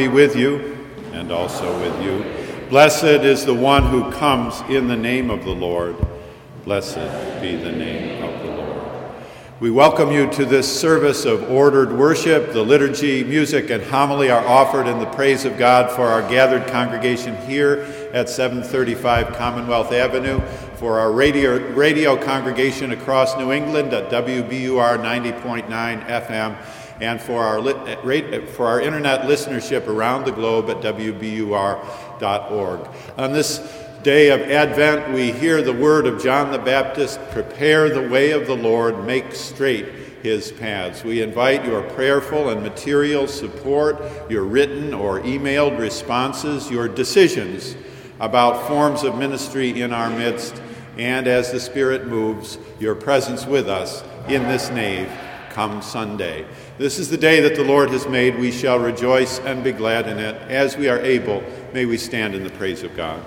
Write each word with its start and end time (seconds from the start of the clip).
Be 0.00 0.08
with 0.08 0.34
you 0.34 0.78
and 1.12 1.30
also 1.30 1.78
with 1.78 2.02
you. 2.02 2.24
Blessed 2.70 3.04
is 3.04 3.44
the 3.44 3.52
one 3.52 3.82
who 3.82 4.10
comes 4.12 4.58
in 4.62 4.88
the 4.88 4.96
name 4.96 5.28
of 5.28 5.44
the 5.44 5.50
Lord. 5.50 5.94
Blessed 6.64 7.42
be 7.42 7.54
the 7.56 7.70
name 7.70 8.24
of 8.24 8.42
the 8.42 8.50
Lord. 8.50 8.82
We 9.60 9.70
welcome 9.70 10.10
you 10.10 10.30
to 10.30 10.46
this 10.46 10.80
service 10.80 11.26
of 11.26 11.50
ordered 11.50 11.92
worship. 11.92 12.54
The 12.54 12.62
liturgy, 12.62 13.22
music, 13.24 13.68
and 13.68 13.82
homily 13.82 14.30
are 14.30 14.42
offered 14.46 14.86
in 14.86 15.00
the 15.00 15.10
praise 15.10 15.44
of 15.44 15.58
God 15.58 15.90
for 15.90 16.06
our 16.06 16.22
gathered 16.30 16.66
congregation 16.68 17.36
here 17.46 17.80
at 18.14 18.30
735 18.30 19.36
Commonwealth 19.36 19.92
Avenue, 19.92 20.40
for 20.76 20.98
our 20.98 21.12
radio, 21.12 21.58
radio 21.74 22.16
congregation 22.16 22.92
across 22.92 23.36
New 23.36 23.52
England 23.52 23.92
at 23.92 24.10
WBUR 24.10 24.96
90.9 24.96 26.06
FM 26.06 26.56
and 27.00 27.20
for 27.20 27.42
our, 27.42 27.58
uh, 27.58 27.72
uh, 27.72 28.46
for 28.46 28.66
our 28.66 28.80
internet 28.80 29.22
listenership 29.22 29.86
around 29.86 30.24
the 30.24 30.32
globe 30.32 30.68
at 30.70 30.80
WBUR.org. 30.80 31.60
On 33.16 33.32
this 33.32 33.58
day 34.02 34.30
of 34.30 34.40
Advent, 34.40 35.12
we 35.12 35.32
hear 35.32 35.62
the 35.62 35.72
word 35.72 36.06
of 36.06 36.22
John 36.22 36.52
the 36.52 36.58
Baptist 36.58 37.20
prepare 37.30 37.88
the 37.88 38.08
way 38.08 38.30
of 38.32 38.46
the 38.46 38.56
Lord, 38.56 39.04
make 39.04 39.34
straight 39.34 39.86
his 40.22 40.52
paths. 40.52 41.02
We 41.02 41.22
invite 41.22 41.64
your 41.64 41.82
prayerful 41.82 42.50
and 42.50 42.62
material 42.62 43.26
support, 43.26 44.02
your 44.30 44.44
written 44.44 44.92
or 44.92 45.20
emailed 45.20 45.78
responses, 45.78 46.70
your 46.70 46.88
decisions 46.88 47.76
about 48.20 48.68
forms 48.68 49.02
of 49.02 49.16
ministry 49.16 49.80
in 49.80 49.94
our 49.94 50.10
midst, 50.10 50.60
and 50.98 51.26
as 51.26 51.50
the 51.50 51.60
Spirit 51.60 52.06
moves, 52.06 52.58
your 52.78 52.94
presence 52.94 53.46
with 53.46 53.68
us 53.68 54.04
in 54.28 54.42
this 54.42 54.68
nave 54.70 55.10
come 55.50 55.80
Sunday. 55.82 56.46
This 56.80 56.98
is 56.98 57.10
the 57.10 57.18
day 57.18 57.40
that 57.40 57.56
the 57.56 57.62
Lord 57.62 57.90
has 57.90 58.08
made. 58.08 58.38
We 58.38 58.50
shall 58.50 58.78
rejoice 58.78 59.38
and 59.40 59.62
be 59.62 59.70
glad 59.70 60.08
in 60.08 60.18
it. 60.18 60.34
As 60.48 60.78
we 60.78 60.88
are 60.88 60.98
able, 61.00 61.42
may 61.74 61.84
we 61.84 61.98
stand 61.98 62.34
in 62.34 62.42
the 62.42 62.48
praise 62.48 62.82
of 62.82 62.96
God. 62.96 63.22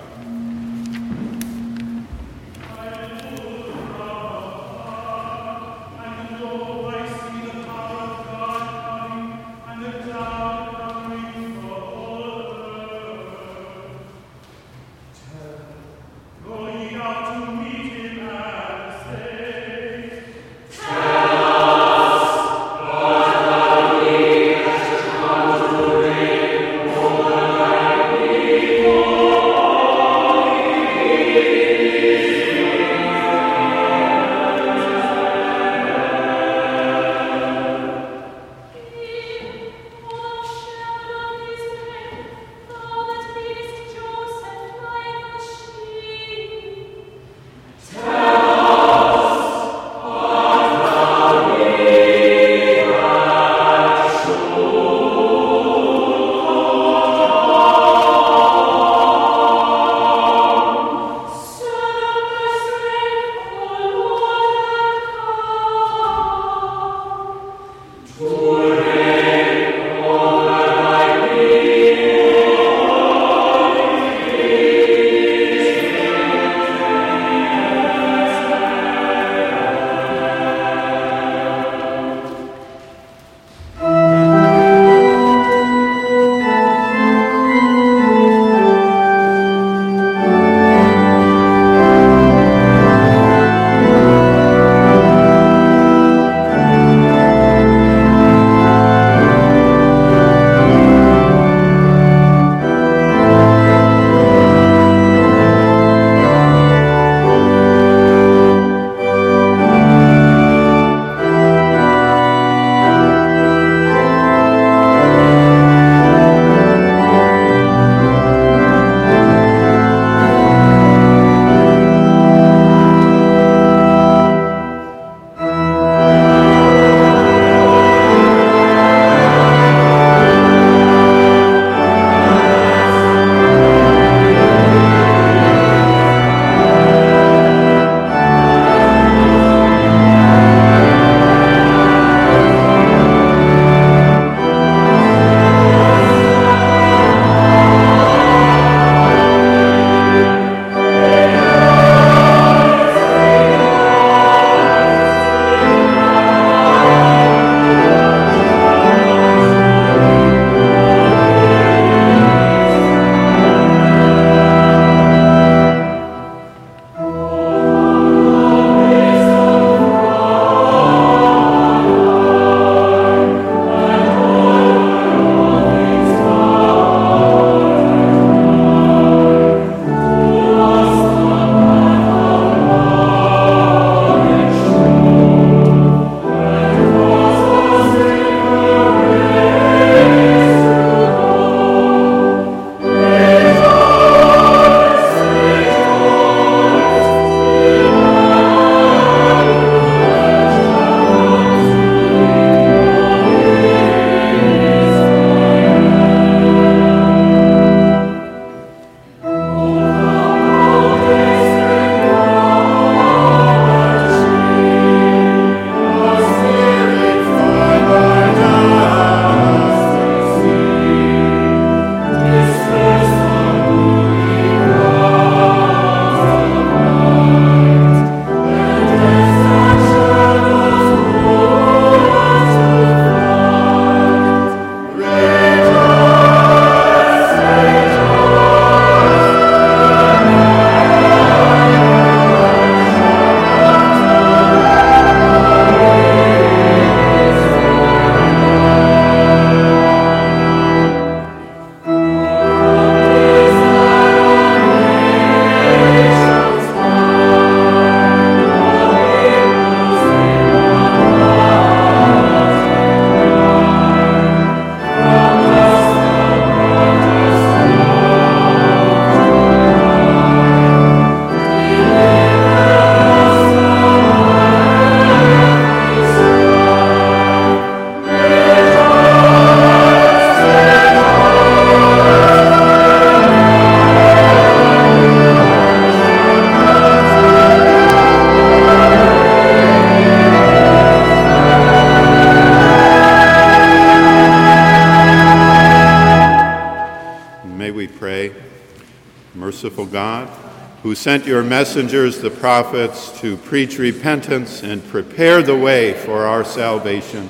Who 300.84 300.94
sent 300.94 301.24
your 301.24 301.42
messengers, 301.42 302.18
the 302.18 302.30
prophets, 302.30 303.18
to 303.18 303.38
preach 303.38 303.78
repentance 303.78 304.62
and 304.62 304.86
prepare 304.88 305.42
the 305.42 305.56
way 305.56 305.94
for 305.94 306.26
our 306.26 306.44
salvation. 306.44 307.26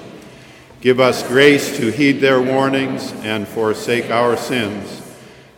Give 0.81 0.99
us 0.99 1.23
grace 1.29 1.77
to 1.77 1.93
heed 1.93 2.21
their 2.21 2.43
warnings 2.43 3.13
and 3.23 3.47
forsake 3.47 4.11
our 4.11 4.37
sins, 4.37 5.01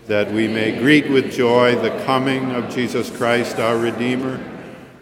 that 0.08 0.30
we 0.30 0.46
may 0.46 0.78
greet 0.78 1.08
with 1.08 1.32
joy 1.32 1.74
the 1.76 2.04
coming 2.04 2.50
of 2.50 2.68
Jesus 2.68 3.08
Christ, 3.08 3.58
our 3.58 3.78
Redeemer, 3.78 4.44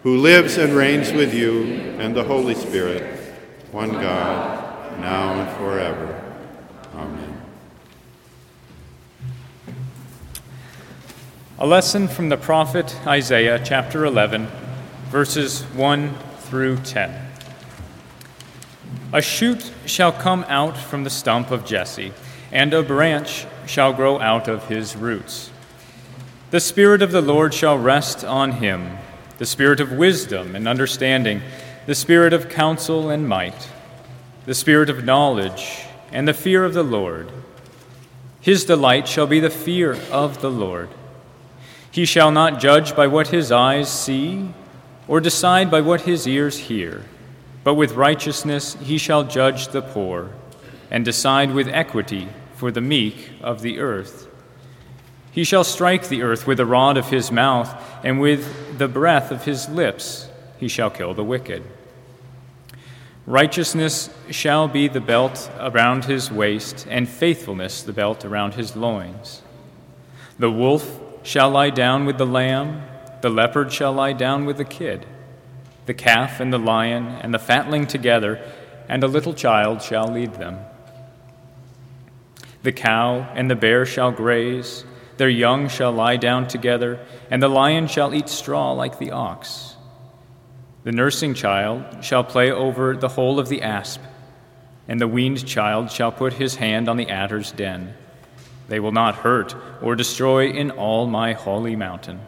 who 0.04 0.18
lives 0.18 0.56
and 0.56 0.72
reigns 0.72 1.12
with 1.12 1.34
you 1.34 1.64
and 1.98 2.14
the 2.14 2.22
Holy 2.22 2.54
Spirit, 2.54 3.02
one 3.72 3.90
God, 3.90 5.00
now 5.00 5.32
and 5.32 5.56
forever. 5.56 6.13
A 11.64 11.66
lesson 11.66 12.08
from 12.08 12.28
the 12.28 12.36
prophet 12.36 12.94
Isaiah, 13.06 13.58
chapter 13.58 14.04
11, 14.04 14.48
verses 15.08 15.62
1 15.62 16.14
through 16.40 16.76
10. 16.76 17.30
A 19.14 19.22
shoot 19.22 19.72
shall 19.86 20.12
come 20.12 20.44
out 20.48 20.76
from 20.76 21.04
the 21.04 21.08
stump 21.08 21.50
of 21.50 21.64
Jesse, 21.64 22.12
and 22.52 22.74
a 22.74 22.82
branch 22.82 23.46
shall 23.66 23.94
grow 23.94 24.20
out 24.20 24.46
of 24.46 24.68
his 24.68 24.94
roots. 24.94 25.50
The 26.50 26.60
Spirit 26.60 27.00
of 27.00 27.12
the 27.12 27.22
Lord 27.22 27.54
shall 27.54 27.78
rest 27.78 28.26
on 28.26 28.52
him 28.52 28.98
the 29.38 29.46
Spirit 29.46 29.80
of 29.80 29.90
wisdom 29.90 30.54
and 30.54 30.68
understanding, 30.68 31.40
the 31.86 31.94
Spirit 31.94 32.34
of 32.34 32.50
counsel 32.50 33.08
and 33.08 33.26
might, 33.26 33.70
the 34.44 34.54
Spirit 34.54 34.90
of 34.90 35.06
knowledge 35.06 35.86
and 36.12 36.28
the 36.28 36.34
fear 36.34 36.62
of 36.62 36.74
the 36.74 36.84
Lord. 36.84 37.32
His 38.42 38.66
delight 38.66 39.08
shall 39.08 39.26
be 39.26 39.40
the 39.40 39.48
fear 39.48 39.94
of 40.12 40.42
the 40.42 40.50
Lord. 40.50 40.90
He 41.94 42.06
shall 42.06 42.32
not 42.32 42.58
judge 42.58 42.96
by 42.96 43.06
what 43.06 43.28
his 43.28 43.52
eyes 43.52 43.88
see, 43.88 44.48
or 45.06 45.20
decide 45.20 45.70
by 45.70 45.80
what 45.80 46.00
his 46.00 46.26
ears 46.26 46.58
hear, 46.58 47.04
but 47.62 47.74
with 47.74 47.92
righteousness 47.92 48.76
he 48.82 48.98
shall 48.98 49.22
judge 49.22 49.68
the 49.68 49.80
poor, 49.80 50.32
and 50.90 51.04
decide 51.04 51.54
with 51.54 51.68
equity 51.68 52.26
for 52.56 52.72
the 52.72 52.80
meek 52.80 53.30
of 53.40 53.62
the 53.62 53.78
earth. 53.78 54.26
He 55.30 55.44
shall 55.44 55.62
strike 55.62 56.08
the 56.08 56.22
earth 56.22 56.48
with 56.48 56.58
the 56.58 56.66
rod 56.66 56.96
of 56.96 57.10
his 57.10 57.30
mouth, 57.30 57.72
and 58.02 58.20
with 58.20 58.76
the 58.76 58.88
breath 58.88 59.30
of 59.30 59.44
his 59.44 59.68
lips 59.68 60.28
he 60.58 60.66
shall 60.66 60.90
kill 60.90 61.14
the 61.14 61.22
wicked. 61.22 61.62
Righteousness 63.24 64.10
shall 64.32 64.66
be 64.66 64.88
the 64.88 65.00
belt 65.00 65.48
around 65.60 66.06
his 66.06 66.28
waist, 66.28 66.88
and 66.90 67.08
faithfulness 67.08 67.84
the 67.84 67.92
belt 67.92 68.24
around 68.24 68.54
his 68.54 68.74
loins. 68.74 69.42
The 70.40 70.50
wolf 70.50 71.00
shall 71.24 71.50
lie 71.50 71.70
down 71.70 72.04
with 72.04 72.18
the 72.18 72.26
lamb, 72.26 72.82
the 73.22 73.30
leopard 73.30 73.72
shall 73.72 73.92
lie 73.92 74.12
down 74.12 74.44
with 74.44 74.58
the 74.58 74.64
kid, 74.64 75.06
the 75.86 75.94
calf 75.94 76.38
and 76.38 76.52
the 76.52 76.58
lion 76.58 77.06
and 77.06 77.32
the 77.32 77.38
fatling 77.38 77.86
together, 77.86 78.40
and 78.88 79.02
a 79.02 79.08
little 79.08 79.32
child 79.32 79.82
shall 79.82 80.06
lead 80.06 80.34
them. 80.34 80.58
The 82.62 82.72
cow 82.72 83.26
and 83.34 83.50
the 83.50 83.56
bear 83.56 83.86
shall 83.86 84.12
graze, 84.12 84.84
their 85.16 85.30
young 85.30 85.68
shall 85.68 85.92
lie 85.92 86.18
down 86.18 86.46
together, 86.46 87.00
and 87.30 87.42
the 87.42 87.48
lion 87.48 87.86
shall 87.86 88.14
eat 88.14 88.28
straw 88.28 88.72
like 88.72 88.98
the 88.98 89.12
ox. 89.12 89.76
The 90.82 90.92
nursing 90.92 91.32
child 91.32 92.04
shall 92.04 92.22
play 92.22 92.50
over 92.50 92.94
the 92.94 93.08
hole 93.08 93.38
of 93.38 93.48
the 93.48 93.62
asp, 93.62 94.02
and 94.86 95.00
the 95.00 95.08
weaned 95.08 95.46
child 95.46 95.90
shall 95.90 96.12
put 96.12 96.34
his 96.34 96.56
hand 96.56 96.86
on 96.86 96.98
the 96.98 97.08
adder's 97.08 97.50
den. 97.52 97.94
They 98.68 98.80
will 98.80 98.92
not 98.92 99.16
hurt 99.16 99.54
or 99.82 99.94
destroy 99.94 100.50
in 100.50 100.70
all 100.70 101.06
my 101.06 101.32
holy 101.32 101.76
mountain. 101.76 102.20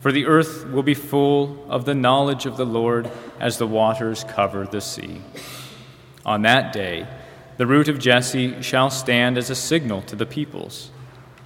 For 0.00 0.12
the 0.12 0.26
earth 0.26 0.66
will 0.66 0.82
be 0.82 0.94
full 0.94 1.66
of 1.68 1.84
the 1.84 1.94
knowledge 1.94 2.46
of 2.46 2.56
the 2.56 2.66
Lord 2.66 3.10
as 3.40 3.58
the 3.58 3.66
waters 3.66 4.24
cover 4.24 4.66
the 4.66 4.80
sea. 4.80 5.22
On 6.26 6.42
that 6.42 6.72
day, 6.72 7.06
the 7.56 7.66
root 7.66 7.88
of 7.88 7.98
Jesse 7.98 8.60
shall 8.62 8.90
stand 8.90 9.38
as 9.38 9.48
a 9.48 9.54
signal 9.54 10.02
to 10.02 10.16
the 10.16 10.26
peoples. 10.26 10.90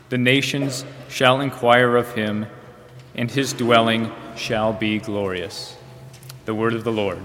The 0.08 0.18
nations 0.18 0.84
shall 1.08 1.40
inquire 1.40 1.96
of 1.96 2.14
him, 2.14 2.46
and 3.14 3.30
his 3.30 3.52
dwelling 3.52 4.10
shall 4.36 4.72
be 4.72 4.98
glorious. 4.98 5.76
The 6.46 6.54
word 6.54 6.74
of 6.74 6.84
the 6.84 6.92
Lord. 6.92 7.20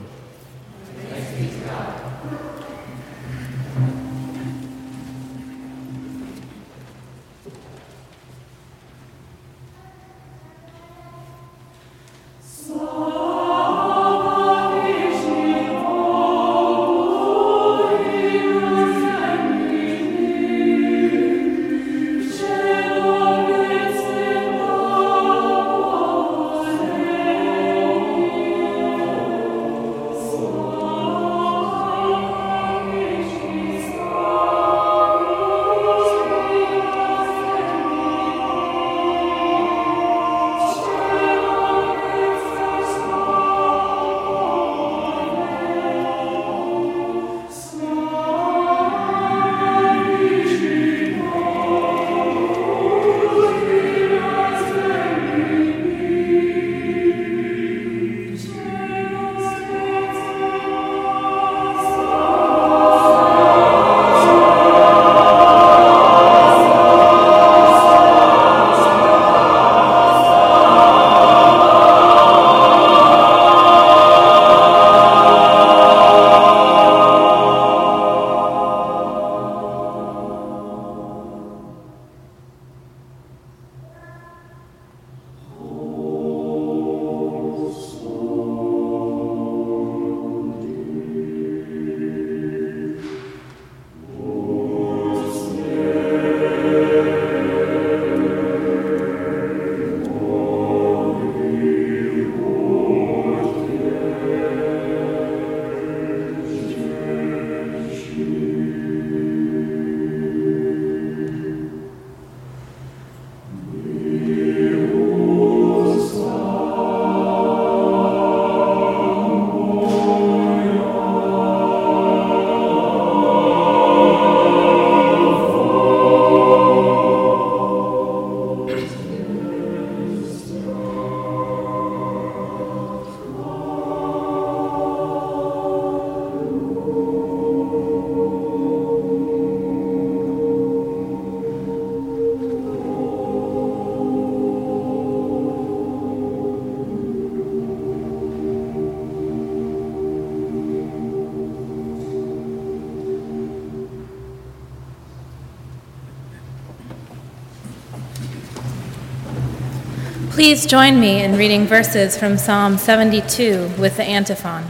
Please 160.43 160.65
join 160.65 161.00
me 161.00 161.23
in 161.23 161.38
reading 161.38 161.65
verses 161.65 162.17
from 162.17 162.38
Psalm 162.38 162.77
72 162.77 163.71
with 163.79 163.95
the 163.95 164.03
antiphon. 164.03 164.65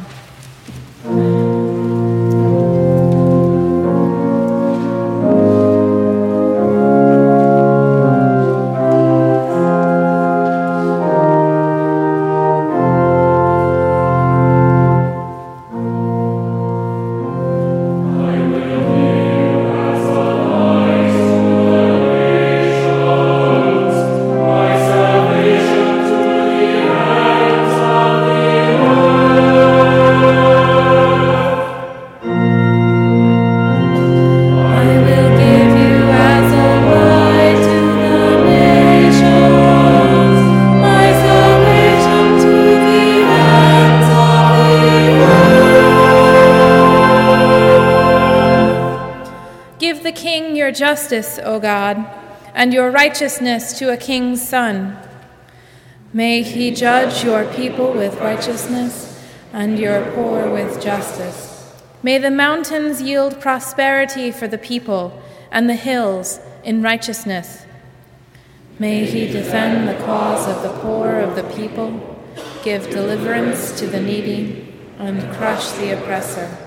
Justice, 50.71 51.39
O 51.43 51.59
God, 51.59 52.05
and 52.53 52.73
your 52.73 52.91
righteousness 52.91 53.77
to 53.79 53.91
a 53.91 53.97
king's 53.97 54.47
son. 54.47 54.97
May 56.13 56.43
he 56.43 56.71
judge 56.71 57.23
your 57.23 57.45
people 57.53 57.93
with 57.93 58.19
righteousness 58.19 59.23
and 59.51 59.79
your 59.79 60.11
poor 60.11 60.49
with 60.49 60.81
justice. 60.81 61.73
May 62.03 62.17
the 62.17 62.31
mountains 62.31 63.01
yield 63.01 63.39
prosperity 63.39 64.31
for 64.31 64.47
the 64.47 64.57
people 64.57 65.21
and 65.51 65.69
the 65.69 65.75
hills 65.75 66.39
in 66.63 66.81
righteousness. 66.81 67.65
May 68.79 69.05
he 69.05 69.31
defend 69.31 69.87
the 69.87 70.03
cause 70.03 70.47
of 70.47 70.63
the 70.63 70.79
poor 70.81 71.19
of 71.19 71.35
the 71.35 71.43
people, 71.55 72.19
give 72.63 72.89
deliverance 72.89 73.77
to 73.79 73.87
the 73.87 74.01
needy, 74.01 74.73
and 74.97 75.33
crush 75.35 75.71
the 75.73 75.91
oppressor. 75.91 76.62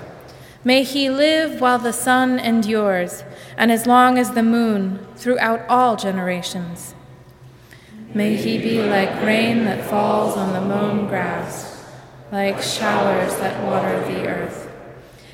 May 0.66 0.82
he 0.82 1.08
live 1.08 1.60
while 1.60 1.78
the 1.78 1.92
sun 1.92 2.40
endures 2.40 3.22
and 3.56 3.70
as 3.70 3.86
long 3.86 4.18
as 4.18 4.32
the 4.32 4.42
moon 4.42 4.98
throughout 5.14 5.64
all 5.68 5.94
generations. 5.94 6.96
May 8.12 8.34
he 8.34 8.58
be 8.58 8.82
like 8.82 9.22
rain 9.22 9.64
that 9.66 9.88
falls 9.88 10.36
on 10.36 10.52
the 10.52 10.60
mown 10.60 11.06
grass, 11.06 11.86
like 12.32 12.60
showers 12.60 13.36
that 13.36 13.62
water 13.64 14.00
the 14.12 14.26
earth. 14.26 14.68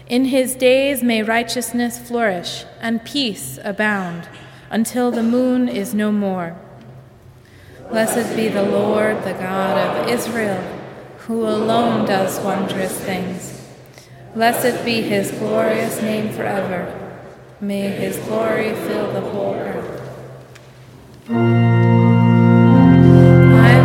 In 0.06 0.26
his 0.26 0.54
days 0.54 1.02
may 1.02 1.22
righteousness 1.22 1.98
flourish 1.98 2.66
and 2.78 3.02
peace 3.02 3.58
abound 3.64 4.28
until 4.68 5.10
the 5.10 5.22
moon 5.22 5.66
is 5.66 5.94
no 5.94 6.12
more. 6.12 6.58
Blessed 7.88 8.36
be 8.36 8.48
the 8.48 8.64
Lord, 8.64 9.24
the 9.24 9.32
God 9.32 9.78
of 9.78 10.08
Israel, 10.10 10.60
who 11.20 11.46
alone 11.46 12.04
does 12.04 12.38
wondrous 12.40 13.00
things. 13.00 13.61
Blessed 14.34 14.82
be 14.82 15.02
his 15.02 15.30
glorious 15.32 16.00
name 16.00 16.30
forever. 16.32 16.88
May 17.60 17.90
his 17.90 18.16
glory 18.20 18.74
fill 18.74 19.12
the 19.12 19.20
whole 19.20 19.52
earth. 19.54 20.00
I 21.28 21.34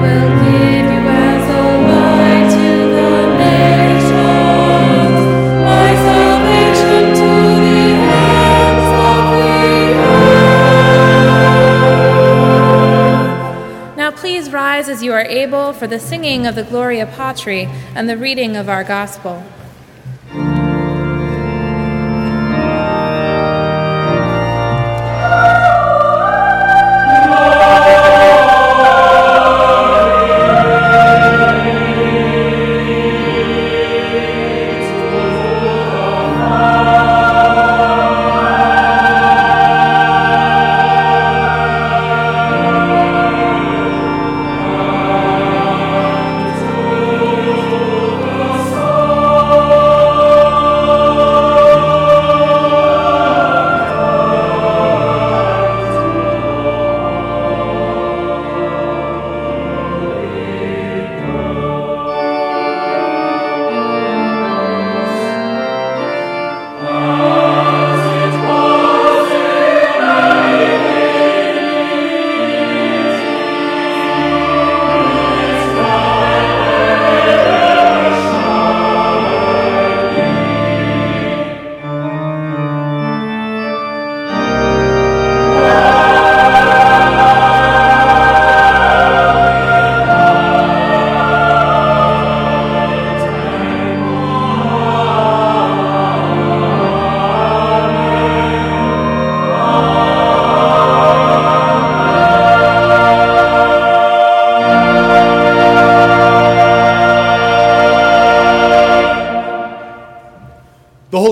will 0.02 0.30
give 0.46 0.86
you 0.86 1.04
as 1.06 1.50
a 1.50 1.62
light 1.84 2.50
to 2.56 2.70
the 2.96 3.12
nations, 3.38 5.20
my 5.66 5.92
salvation 6.08 7.06
to 7.14 7.30
the 7.60 7.82
ends 8.08 8.90
of 9.04 9.24
the 9.36 9.52
earth. 13.92 13.98
Now 13.98 14.12
please 14.12 14.50
rise 14.50 14.88
as 14.88 15.04
you 15.04 15.12
are 15.12 15.26
able 15.26 15.74
for 15.74 15.88
the 15.88 16.00
singing 16.00 16.48
of 16.48 16.56
the 16.56 16.64
Gloria 16.64 17.06
Patri 17.06 17.68
and 17.94 18.08
the 18.08 18.16
reading 18.16 18.56
of 18.56 18.70
our 18.70 18.86
gospel. 18.86 19.44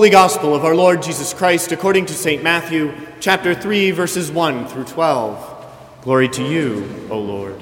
Holy 0.06 0.12
Gospel 0.12 0.54
of 0.54 0.64
our 0.64 0.76
Lord 0.76 1.02
Jesus 1.02 1.34
Christ 1.34 1.72
according 1.72 2.06
to 2.06 2.14
St. 2.14 2.40
Matthew, 2.40 2.94
chapter 3.18 3.56
3, 3.56 3.90
verses 3.90 4.30
1 4.30 4.68
through 4.68 4.84
12. 4.84 5.66
Glory 6.02 6.28
to 6.28 6.44
you, 6.48 7.08
O 7.10 7.18
Lord. 7.18 7.60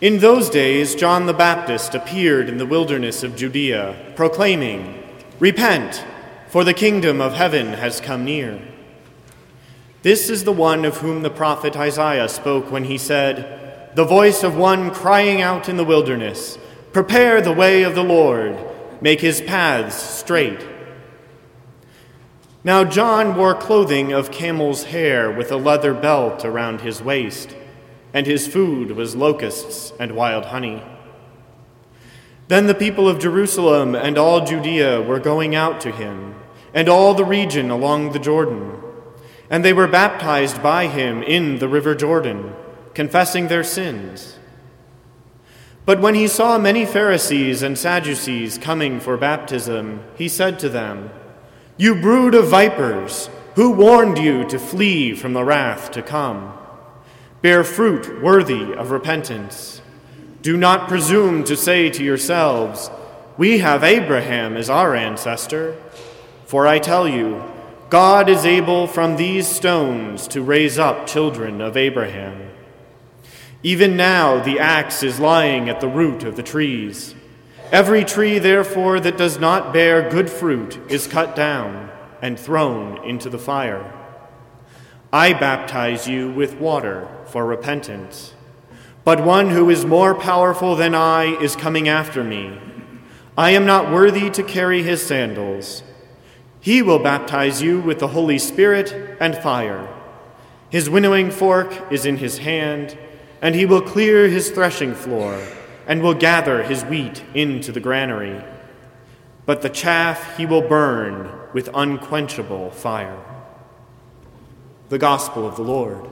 In 0.00 0.20
those 0.20 0.48
days, 0.48 0.94
John 0.94 1.26
the 1.26 1.34
Baptist 1.34 1.94
appeared 1.94 2.48
in 2.48 2.56
the 2.56 2.64
wilderness 2.64 3.22
of 3.22 3.36
Judea, 3.36 4.14
proclaiming, 4.16 5.06
Repent, 5.38 6.02
for 6.46 6.64
the 6.64 6.72
kingdom 6.72 7.20
of 7.20 7.34
heaven 7.34 7.74
has 7.74 8.00
come 8.00 8.24
near. 8.24 8.58
This 10.00 10.30
is 10.30 10.44
the 10.44 10.50
one 10.52 10.86
of 10.86 10.96
whom 10.96 11.20
the 11.20 11.28
prophet 11.28 11.76
Isaiah 11.76 12.26
spoke 12.26 12.70
when 12.70 12.84
he 12.84 12.96
said, 12.96 13.94
The 13.96 14.06
voice 14.06 14.42
of 14.42 14.56
one 14.56 14.92
crying 14.92 15.42
out 15.42 15.68
in 15.68 15.76
the 15.76 15.84
wilderness, 15.84 16.56
Prepare 16.94 17.42
the 17.42 17.52
way 17.52 17.82
of 17.82 17.94
the 17.94 18.02
Lord 18.02 18.56
make 19.00 19.20
his 19.20 19.40
paths 19.40 19.96
straight. 19.96 20.66
Now 22.64 22.84
John 22.84 23.36
wore 23.36 23.54
clothing 23.54 24.12
of 24.12 24.30
camel's 24.30 24.84
hair 24.84 25.30
with 25.30 25.52
a 25.52 25.56
leather 25.56 25.94
belt 25.94 26.44
around 26.44 26.80
his 26.80 27.00
waist, 27.00 27.56
and 28.12 28.26
his 28.26 28.48
food 28.48 28.92
was 28.92 29.14
locusts 29.14 29.92
and 30.00 30.12
wild 30.12 30.46
honey. 30.46 30.82
Then 32.48 32.66
the 32.66 32.74
people 32.74 33.08
of 33.08 33.18
Jerusalem 33.18 33.94
and 33.94 34.16
all 34.16 34.44
Judea 34.44 35.02
were 35.02 35.20
going 35.20 35.54
out 35.54 35.80
to 35.82 35.92
him, 35.92 36.34
and 36.74 36.88
all 36.88 37.14
the 37.14 37.24
region 37.24 37.70
along 37.70 38.12
the 38.12 38.18
Jordan, 38.18 38.82
and 39.50 39.64
they 39.64 39.72
were 39.72 39.86
baptized 39.86 40.62
by 40.62 40.86
him 40.86 41.22
in 41.22 41.58
the 41.58 41.68
river 41.68 41.94
Jordan, 41.94 42.54
confessing 42.94 43.48
their 43.48 43.64
sins. 43.64 44.37
But 45.88 46.02
when 46.02 46.14
he 46.14 46.28
saw 46.28 46.58
many 46.58 46.84
Pharisees 46.84 47.62
and 47.62 47.78
Sadducees 47.78 48.58
coming 48.58 49.00
for 49.00 49.16
baptism, 49.16 50.02
he 50.16 50.28
said 50.28 50.58
to 50.58 50.68
them, 50.68 51.08
You 51.78 51.94
brood 51.94 52.34
of 52.34 52.48
vipers, 52.48 53.30
who 53.54 53.70
warned 53.70 54.18
you 54.18 54.46
to 54.48 54.58
flee 54.58 55.14
from 55.14 55.32
the 55.32 55.44
wrath 55.44 55.90
to 55.92 56.02
come? 56.02 56.52
Bear 57.40 57.64
fruit 57.64 58.22
worthy 58.22 58.74
of 58.74 58.90
repentance. 58.90 59.80
Do 60.42 60.58
not 60.58 60.88
presume 60.88 61.42
to 61.44 61.56
say 61.56 61.88
to 61.88 62.04
yourselves, 62.04 62.90
We 63.38 63.60
have 63.60 63.82
Abraham 63.82 64.58
as 64.58 64.68
our 64.68 64.94
ancestor. 64.94 65.74
For 66.44 66.66
I 66.66 66.80
tell 66.80 67.08
you, 67.08 67.42
God 67.88 68.28
is 68.28 68.44
able 68.44 68.88
from 68.88 69.16
these 69.16 69.48
stones 69.48 70.28
to 70.28 70.42
raise 70.42 70.78
up 70.78 71.06
children 71.06 71.62
of 71.62 71.78
Abraham. 71.78 72.50
Even 73.62 73.96
now 73.96 74.42
the 74.42 74.60
axe 74.60 75.02
is 75.02 75.18
lying 75.18 75.68
at 75.68 75.80
the 75.80 75.88
root 75.88 76.22
of 76.22 76.36
the 76.36 76.42
trees. 76.42 77.14
Every 77.72 78.04
tree, 78.04 78.38
therefore, 78.38 79.00
that 79.00 79.18
does 79.18 79.38
not 79.38 79.72
bear 79.72 80.08
good 80.08 80.30
fruit 80.30 80.78
is 80.88 81.06
cut 81.06 81.34
down 81.34 81.90
and 82.22 82.38
thrown 82.38 83.04
into 83.04 83.28
the 83.28 83.38
fire. 83.38 83.92
I 85.12 85.32
baptize 85.32 86.06
you 86.08 86.30
with 86.30 86.60
water 86.60 87.08
for 87.26 87.44
repentance, 87.44 88.34
but 89.04 89.24
one 89.24 89.50
who 89.50 89.70
is 89.70 89.84
more 89.84 90.14
powerful 90.14 90.76
than 90.76 90.94
I 90.94 91.36
is 91.42 91.56
coming 91.56 91.88
after 91.88 92.22
me. 92.22 92.58
I 93.36 93.50
am 93.50 93.66
not 93.66 93.90
worthy 93.90 94.30
to 94.30 94.42
carry 94.42 94.82
his 94.82 95.04
sandals. 95.04 95.82
He 96.60 96.82
will 96.82 96.98
baptize 96.98 97.62
you 97.62 97.80
with 97.80 97.98
the 97.98 98.08
Holy 98.08 98.38
Spirit 98.38 99.16
and 99.20 99.36
fire. 99.36 99.88
His 100.70 100.90
winnowing 100.90 101.30
fork 101.30 101.90
is 101.90 102.04
in 102.04 102.18
his 102.18 102.38
hand, 102.38 102.98
and 103.40 103.54
he 103.54 103.66
will 103.66 103.82
clear 103.82 104.28
his 104.28 104.50
threshing 104.50 104.94
floor 104.94 105.40
and 105.86 106.02
will 106.02 106.14
gather 106.14 106.62
his 106.62 106.84
wheat 106.84 107.22
into 107.34 107.72
the 107.72 107.80
granary. 107.80 108.42
But 109.46 109.62
the 109.62 109.70
chaff 109.70 110.36
he 110.36 110.44
will 110.46 110.62
burn 110.62 111.30
with 111.52 111.70
unquenchable 111.72 112.70
fire. 112.70 113.18
The 114.88 114.98
Gospel 114.98 115.46
of 115.46 115.56
the 115.56 115.62
Lord. 115.62 116.08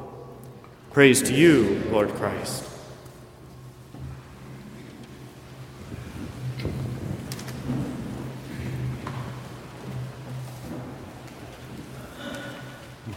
Praise 0.92 1.22
to 1.22 1.34
you, 1.34 1.82
Lord 1.90 2.10
Christ. 2.14 2.65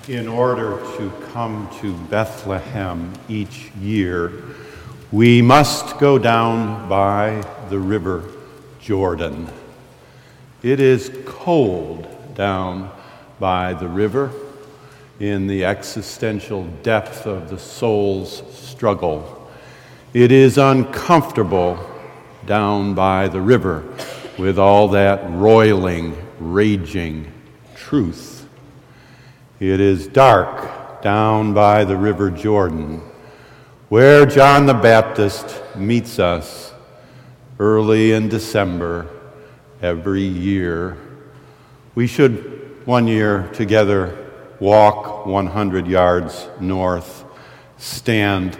In 0.09 0.27
order 0.27 0.79
to 0.97 1.11
come 1.33 1.69
to 1.81 1.93
Bethlehem 1.93 3.13
each 3.27 3.69
year, 3.79 4.33
we 5.11 5.43
must 5.43 5.99
go 5.99 6.17
down 6.17 6.89
by 6.89 7.45
the 7.69 7.77
river 7.77 8.23
Jordan. 8.81 9.47
It 10.63 10.79
is 10.79 11.15
cold 11.27 12.07
down 12.33 12.89
by 13.39 13.75
the 13.75 13.87
river 13.87 14.31
in 15.19 15.45
the 15.45 15.63
existential 15.63 16.63
depth 16.81 17.27
of 17.27 17.51
the 17.51 17.59
soul's 17.59 18.41
struggle. 18.51 19.47
It 20.15 20.31
is 20.31 20.57
uncomfortable 20.57 21.77
down 22.47 22.95
by 22.95 23.27
the 23.27 23.41
river 23.41 23.83
with 24.39 24.57
all 24.57 24.87
that 24.87 25.21
roiling, 25.29 26.17
raging 26.39 27.31
truth. 27.75 28.38
It 29.59 29.81
is 29.81 30.07
dark 30.07 31.01
down 31.01 31.53
by 31.53 31.83
the 31.83 31.97
river 31.97 32.31
Jordan 32.31 33.01
where 33.89 34.25
John 34.25 34.67
the 34.67 34.73
Baptist 34.73 35.61
meets 35.75 36.17
us 36.17 36.71
early 37.59 38.13
in 38.13 38.29
December 38.29 39.05
every 39.81 40.21
year. 40.21 40.95
We 41.93 42.07
should 42.07 42.87
one 42.87 43.05
year 43.05 43.49
together 43.51 44.29
walk 44.61 45.25
100 45.25 45.87
yards 45.87 46.47
north, 46.61 47.25
stand 47.77 48.57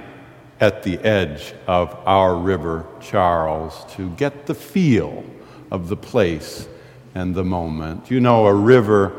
at 0.59 0.83
the 0.83 0.97
edge 0.99 1.53
of 1.65 1.97
our 2.05 2.35
river, 2.35 2.85
Charles, 2.99 3.85
to 3.93 4.09
get 4.17 4.47
the 4.47 4.55
feel 4.55 5.23
of 5.71 5.87
the 5.87 5.95
place 5.95 6.67
and 7.15 7.33
the 7.33 7.45
moment. 7.45 8.11
You 8.11 8.19
know, 8.19 8.47
a 8.47 8.53
river 8.53 9.13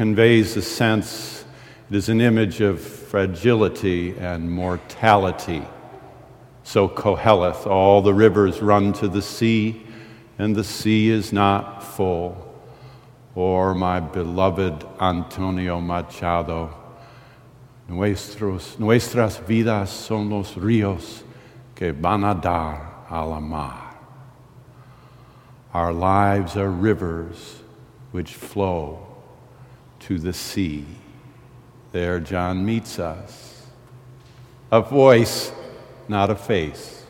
conveys 0.00 0.56
a 0.56 0.62
sense, 0.62 1.44
it 1.90 1.94
is 1.94 2.08
an 2.08 2.22
image 2.22 2.62
of 2.62 2.80
fragility 2.80 4.16
and 4.16 4.50
mortality. 4.50 5.62
So 6.62 6.88
Koheleth, 6.88 7.66
all 7.66 8.00
the 8.00 8.14
rivers 8.14 8.62
run 8.62 8.94
to 8.94 9.08
the 9.08 9.20
sea, 9.20 9.86
and 10.38 10.56
the 10.56 10.64
sea 10.64 11.10
is 11.10 11.34
not 11.34 11.82
full. 11.82 12.34
Or 13.34 13.74
my 13.74 14.00
beloved 14.00 14.86
Antonio 14.98 15.82
Machado, 15.82 16.74
Nuestros, 17.86 18.78
nuestras 18.78 19.36
vidas 19.36 19.90
son 19.90 20.30
los 20.30 20.54
ríos 20.54 21.24
que 21.74 21.92
van 21.92 22.24
a 22.24 22.34
dar 22.34 23.04
a 23.10 23.26
la 23.26 23.40
mar. 23.40 23.98
Our 25.74 25.92
lives 25.92 26.56
are 26.56 26.70
rivers 26.70 27.60
which 28.12 28.32
flow 28.32 29.09
to 30.00 30.18
the 30.18 30.32
sea. 30.32 30.84
There, 31.92 32.20
John 32.20 32.64
meets 32.64 32.98
us. 32.98 33.66
A 34.70 34.80
voice, 34.80 35.52
not 36.08 36.30
a 36.30 36.36
face. 36.36 37.04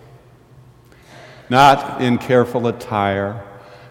Not 1.48 2.00
in 2.00 2.18
careful 2.18 2.66
attire, 2.66 3.44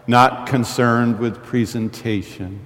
not 0.07 0.47
concerned 0.47 1.19
with 1.19 1.43
presentation, 1.43 2.59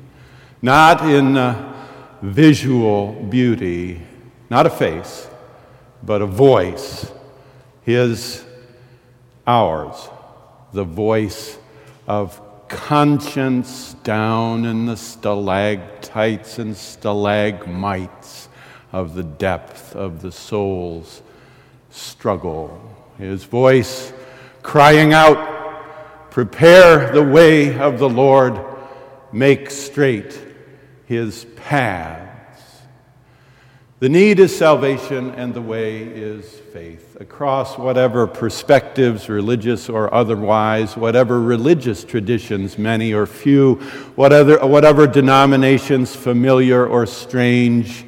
not 0.61 1.03
in 1.09 1.35
uh, 1.35 1.73
visual 2.21 3.11
beauty, 3.29 4.01
not 4.49 4.65
a 4.65 4.69
face, 4.69 5.27
but 6.01 6.21
a 6.21 6.25
voice. 6.25 7.11
His, 7.81 8.45
ours, 9.45 10.09
the 10.71 10.85
voice 10.85 11.57
of 12.07 12.39
conscience 12.73 13.93
down 14.03 14.65
in 14.65 14.85
the 14.85 14.97
stalactites 14.97 16.59
and 16.59 16.75
stalagmites 16.75 18.49
of 18.91 19.15
the 19.15 19.23
depth 19.23 19.95
of 19.95 20.21
the 20.21 20.31
soul's 20.31 21.21
struggle. 21.89 22.81
His 23.17 23.43
voice 23.43 24.11
crying 24.63 25.13
out, 25.13 26.31
Prepare 26.31 27.11
the 27.13 27.23
way 27.23 27.77
of 27.77 27.99
the 27.99 28.09
Lord, 28.09 28.59
make 29.31 29.69
straight 29.69 30.39
his 31.05 31.45
path. 31.55 32.22
The 34.03 34.09
need 34.09 34.41
is 34.41 34.53
salvation, 34.53 35.31
and 35.31 35.53
the 35.53 35.61
way 35.61 35.99
is 36.01 36.59
faith. 36.73 37.15
Across 37.21 37.77
whatever 37.77 38.27
perspectives, 38.27 39.29
religious 39.29 39.87
or 39.87 40.13
otherwise, 40.13 40.97
whatever 40.97 41.39
religious 41.39 42.03
traditions, 42.03 42.77
many 42.77 43.13
or 43.13 43.25
few, 43.25 43.75
whatever, 44.15 44.57
whatever 44.67 45.07
denominations, 45.07 46.13
familiar 46.13 46.85
or 46.85 47.05
strange, 47.05 48.03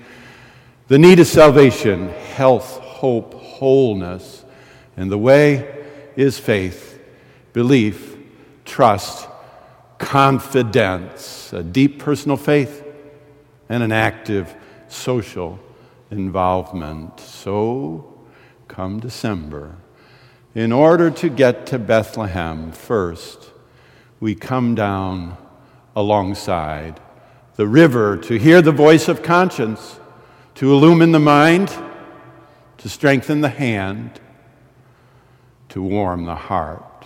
the 0.89 0.99
need 0.99 1.19
is 1.19 1.31
salvation, 1.31 2.10
health, 2.10 2.77
hope, 2.79 3.34
wholeness, 3.34 4.43
and 4.97 5.10
the 5.10 5.17
way 5.17 5.81
is 6.17 6.38
faith, 6.38 7.01
belief, 7.53 8.17
trust, 8.65 9.29
confidence, 9.97 11.53
a 11.53 11.63
deep 11.63 11.99
personal 11.99 12.36
faith, 12.36 12.84
and 13.69 13.81
an 13.81 13.93
active 13.93 14.53
social 14.89 15.58
involvement. 16.11 17.19
So, 17.19 18.19
come 18.67 18.99
December, 18.99 19.75
in 20.53 20.71
order 20.71 21.09
to 21.11 21.29
get 21.29 21.65
to 21.67 21.79
Bethlehem 21.79 22.71
first, 22.71 23.51
we 24.19 24.35
come 24.35 24.75
down 24.75 25.37
alongside 25.95 26.99
the 27.55 27.67
river 27.67 28.17
to 28.17 28.37
hear 28.37 28.61
the 28.61 28.71
voice 28.71 29.07
of 29.07 29.23
conscience, 29.23 29.99
to 30.55 30.71
illumine 30.71 31.11
the 31.11 31.19
mind, 31.19 31.73
to 32.77 32.89
strengthen 32.89 33.41
the 33.41 33.49
hand, 33.49 34.19
to 35.69 35.81
warm 35.81 36.25
the 36.25 36.35
heart. 36.35 37.05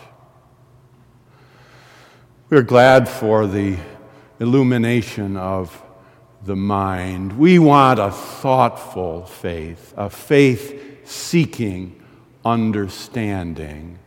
We're 2.49 2.63
glad 2.63 3.07
for 3.07 3.45
the 3.45 3.77
illumination 4.39 5.37
of 5.37 5.83
the 6.43 6.55
mind. 6.55 7.37
We 7.37 7.59
want 7.59 7.99
a 7.99 8.11
thoughtful 8.11 9.25
faith, 9.25 9.93
a 9.97 10.09
faith 10.09 11.07
seeking 11.07 12.01
understanding. 12.45 13.99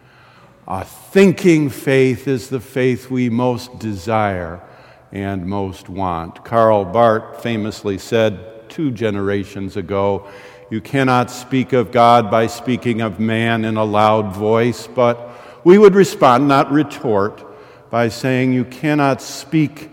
A 0.66 0.84
thinking 0.84 1.68
faith 1.68 2.26
is 2.26 2.48
the 2.48 2.60
faith 2.60 3.10
we 3.10 3.28
most 3.28 3.78
desire 3.78 4.62
and 5.10 5.46
most 5.46 5.88
want. 5.88 6.44
Karl 6.44 6.84
Barth 6.84 7.42
famously 7.42 7.98
said 7.98 8.70
two 8.70 8.90
generations 8.90 9.76
ago 9.76 10.26
You 10.70 10.80
cannot 10.80 11.30
speak 11.30 11.74
of 11.74 11.92
God 11.92 12.30
by 12.30 12.46
speaking 12.46 13.02
of 13.02 13.20
man 13.20 13.66
in 13.66 13.76
a 13.76 13.84
loud 13.84 14.34
voice, 14.34 14.86
but 14.86 15.30
we 15.64 15.76
would 15.76 15.94
respond, 15.94 16.48
not 16.48 16.72
retort, 16.72 17.44
by 17.90 18.08
saying 18.08 18.54
you 18.54 18.64
cannot 18.64 19.20
speak 19.20 19.90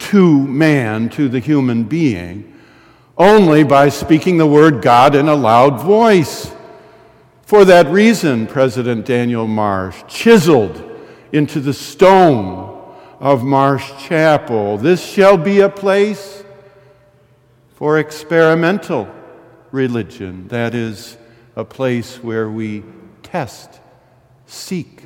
to 0.00 0.46
man, 0.46 1.08
to 1.10 1.28
the 1.28 1.38
human 1.38 1.84
being, 1.84 2.52
only 3.16 3.62
by 3.62 3.88
speaking 3.88 4.38
the 4.38 4.46
word 4.46 4.82
God 4.82 5.14
in 5.14 5.28
a 5.28 5.34
loud 5.34 5.80
voice. 5.80 6.52
For 7.42 7.64
that 7.64 7.86
reason, 7.88 8.46
President 8.46 9.06
Daniel 9.06 9.46
Marsh 9.46 10.02
chiseled 10.08 10.82
into 11.32 11.60
the 11.60 11.74
stone 11.74 12.94
of 13.18 13.44
Marsh 13.44 13.90
Chapel, 13.98 14.78
this 14.78 15.04
shall 15.04 15.36
be 15.36 15.60
a 15.60 15.68
place 15.68 16.42
for 17.74 17.98
experimental 17.98 19.08
religion. 19.70 20.48
That 20.48 20.74
is, 20.74 21.16
a 21.56 21.64
place 21.64 22.16
where 22.22 22.50
we 22.50 22.82
test, 23.22 23.80
seek, 24.46 25.04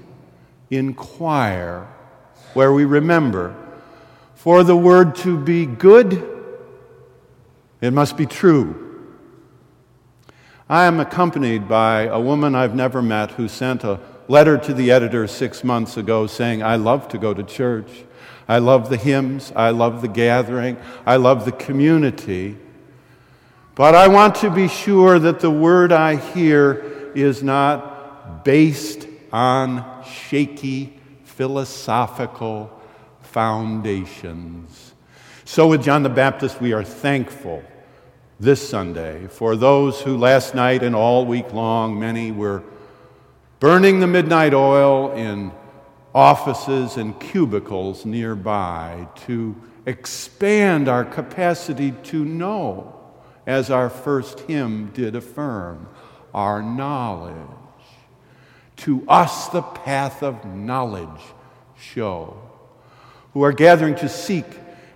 inquire, 0.70 1.88
where 2.54 2.72
we 2.72 2.85
remember. 2.85 3.54
For 4.44 4.62
the 4.62 4.76
word 4.76 5.14
to 5.24 5.38
be 5.38 5.64
good, 5.64 6.22
it 7.80 7.94
must 7.94 8.18
be 8.18 8.26
true. 8.26 9.09
I 10.68 10.85
am 10.85 11.00
accompanied 11.00 11.66
by 11.66 12.02
a 12.02 12.20
woman 12.20 12.54
I've 12.54 12.74
never 12.74 13.00
met 13.00 13.30
who 13.30 13.48
sent 13.48 13.85
a 13.85 13.98
letter 14.28 14.59
to 14.59 14.74
the 14.74 14.90
editor 14.90 15.26
six 15.26 15.64
months 15.64 15.96
ago 15.96 16.26
saying, 16.26 16.62
I 16.62 16.76
love 16.76 17.09
to 17.09 17.16
go 17.16 17.33
to 17.33 17.42
church. 17.42 18.04
I 18.46 18.59
love 18.59 18.90
the 18.90 18.98
hymns. 18.98 19.50
I 19.57 19.70
love 19.70 20.02
the 20.02 20.09
gathering. 20.09 20.76
I 21.07 21.16
love 21.16 21.46
the 21.46 21.52
community. 21.52 22.59
But 23.74 23.94
I 23.94 24.09
want 24.09 24.35
to 24.35 24.50
be 24.50 24.68
sure 24.68 25.18
that 25.18 25.40
the 25.40 25.50
word 25.50 25.90
I 25.90 26.16
hear 26.16 27.12
is 27.14 27.42
not 27.42 28.44
based 28.44 29.09
on 29.33 30.04
shaky 30.04 31.00
philosophical 31.24 32.74
foundations. 33.35 34.94
So, 35.44 35.66
with 35.66 35.83
John 35.83 36.05
the 36.05 36.09
Baptist, 36.09 36.61
we 36.61 36.73
are 36.73 36.85
thankful 36.85 37.64
this 38.38 38.66
Sunday 38.66 39.27
for 39.27 39.57
those 39.57 40.01
who 40.01 40.16
last 40.16 40.55
night 40.55 40.85
and 40.85 40.94
all 40.94 41.27
week 41.27 41.53
long, 41.53 41.99
many 41.99 42.31
were 42.31 42.62
burning 43.59 43.99
the 43.99 44.07
midnight 44.07 44.55
oil 44.55 45.11
in 45.14 45.51
offices 46.14 46.97
and 46.97 47.18
cubicles 47.18 48.07
nearby 48.07 49.09
to 49.27 49.57
expand 49.85 50.88
our 50.88 51.05
capacity 51.05 51.90
to 52.05 52.25
know 52.25 53.01
as 53.49 53.68
our 53.68 53.90
first 53.90 54.38
hymn 54.40 54.92
did 54.94 55.16
affirm, 55.16 55.88
our 56.33 56.62
knowledge. 56.62 57.35
To 58.77 59.05
us 59.09 59.49
the 59.49 59.62
path 59.62 60.23
of 60.23 60.44
knowledge 60.44 61.20
show, 61.77 62.43
who 63.35 63.42
are 63.42 63.53
gathering 63.53 63.94
to 63.97 64.09
seek 64.09 64.47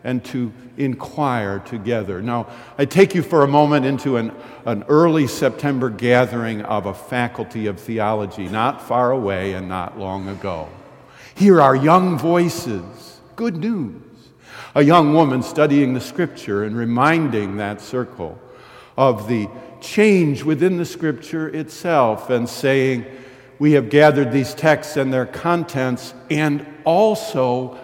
and 0.03 0.25
to 0.25 0.53
inquire 0.79 1.59
together. 1.59 2.23
Now, 2.23 2.47
I 2.79 2.87
take 2.87 3.15
you 3.15 3.23
for 3.23 3.43
a 3.43 3.49
moment 3.49 3.85
into 3.85 4.17
an, 4.17 4.33
an 4.65 4.85
early 4.89 5.27
September 5.27 5.91
gathering 5.91 6.63
of 6.63 6.87
a 6.87 6.95
faculty 6.95 7.67
of 7.67 7.79
theology, 7.79 8.49
not 8.49 8.81
far 8.81 9.11
away 9.11 9.53
and 9.53 9.69
not 9.69 9.99
long 9.99 10.29
ago. 10.29 10.69
Here 11.35 11.61
are 11.61 11.77
young 11.77 12.17
voices, 12.17 13.21
good 13.37 13.57
news 13.57 14.03
a 14.75 14.83
young 14.83 15.15
woman 15.15 15.43
studying 15.43 15.95
the 15.95 16.01
scripture 16.01 16.65
and 16.65 16.77
reminding 16.77 17.57
that 17.57 17.81
circle 17.81 18.39
of 18.97 19.29
the 19.29 19.49
change 19.81 20.43
within 20.43 20.77
the 20.77 20.85
scripture 20.85 21.49
itself 21.49 22.31
and 22.31 22.49
saying, 22.49 23.05
We 23.59 23.73
have 23.73 23.91
gathered 23.91 24.31
these 24.31 24.55
texts 24.55 24.97
and 24.97 25.13
their 25.13 25.27
contents 25.27 26.15
and 26.31 26.67
also 26.85 27.77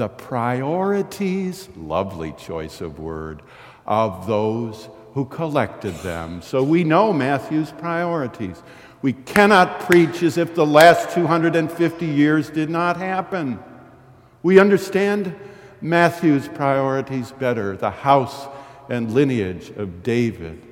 the 0.00 0.08
priorities, 0.08 1.68
lovely 1.76 2.32
choice 2.32 2.80
of 2.80 2.98
word, 2.98 3.42
of 3.84 4.26
those 4.26 4.88
who 5.12 5.26
collected 5.26 5.94
them. 5.96 6.40
So 6.40 6.62
we 6.62 6.84
know 6.84 7.12
Matthew's 7.12 7.70
priorities. 7.72 8.62
We 9.02 9.12
cannot 9.12 9.80
preach 9.80 10.22
as 10.22 10.38
if 10.38 10.54
the 10.54 10.64
last 10.64 11.14
250 11.14 12.06
years 12.06 12.48
did 12.48 12.70
not 12.70 12.96
happen. 12.96 13.58
We 14.42 14.58
understand 14.58 15.36
Matthew's 15.82 16.48
priorities 16.48 17.32
better 17.32 17.76
the 17.76 17.90
house 17.90 18.48
and 18.88 19.12
lineage 19.12 19.68
of 19.76 20.02
David, 20.02 20.66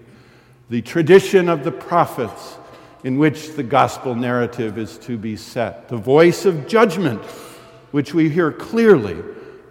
the 0.71 0.81
tradition 0.81 1.51
of 1.51 1.65
the 1.65 1.73
prophets 1.73 2.57
in 3.05 3.19
which 3.19 3.57
the 3.57 3.63
gospel 3.63 4.15
narrative 4.15 4.79
is 4.79 4.97
to 5.01 5.19
be 5.19 5.37
set, 5.37 5.91
the 5.91 5.99
voice 5.99 6.47
of 6.47 6.67
judgment, 6.67 7.21
which 7.91 8.15
we 8.15 8.29
hear 8.29 8.53
clearly 8.53 9.17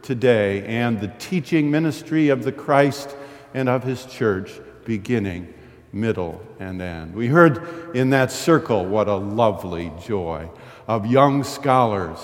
today, 0.02 0.64
and 0.66 1.00
the 1.00 1.10
teaching 1.20 1.70
ministry 1.70 2.30
of 2.30 2.44
the 2.44 2.52
Christ 2.52 3.16
and 3.54 3.68
of 3.68 3.84
his 3.84 4.06
church 4.06 4.60
beginning, 4.86 5.54
middle, 5.92 6.42
and 6.60 6.82
end. 6.82 7.14
We 7.14 7.28
heard 7.28 7.96
in 7.96 8.12
that 8.12 8.32
circle 8.32 8.86
what 8.86 9.08
a 9.08 9.16
lovely 9.16 9.92
joy 10.06 10.50
of 10.88 11.06
young 11.06 11.44
scholars 11.44 12.20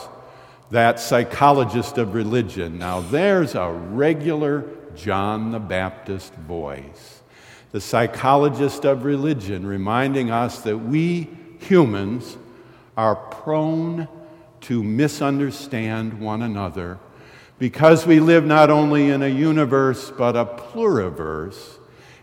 that 0.71 0.99
psychologist 0.99 1.97
of 1.99 2.15
religion. 2.15 2.79
Now, 2.79 3.01
there's 3.01 3.53
a 3.53 3.69
regular 3.71 4.65
John 4.95 5.51
the 5.51 5.59
Baptist 5.59 6.33
voice. 6.33 7.21
The 7.71 7.81
psychologist 7.81 8.85
of 8.85 9.03
religion 9.03 9.67
reminding 9.67 10.31
us 10.31 10.61
that 10.61 10.77
we 10.77 11.29
humans 11.59 12.37
are 12.97 13.15
prone 13.15 14.07
to 14.63 14.83
misunderstand 14.83 16.19
one 16.19 16.41
another 16.41 16.99
because 17.59 18.05
we 18.05 18.19
live 18.19 18.45
not 18.45 18.69
only 18.69 19.09
in 19.09 19.21
a 19.23 19.27
universe 19.27 20.11
but 20.17 20.35
a 20.35 20.45
pluriverse, 20.45 21.77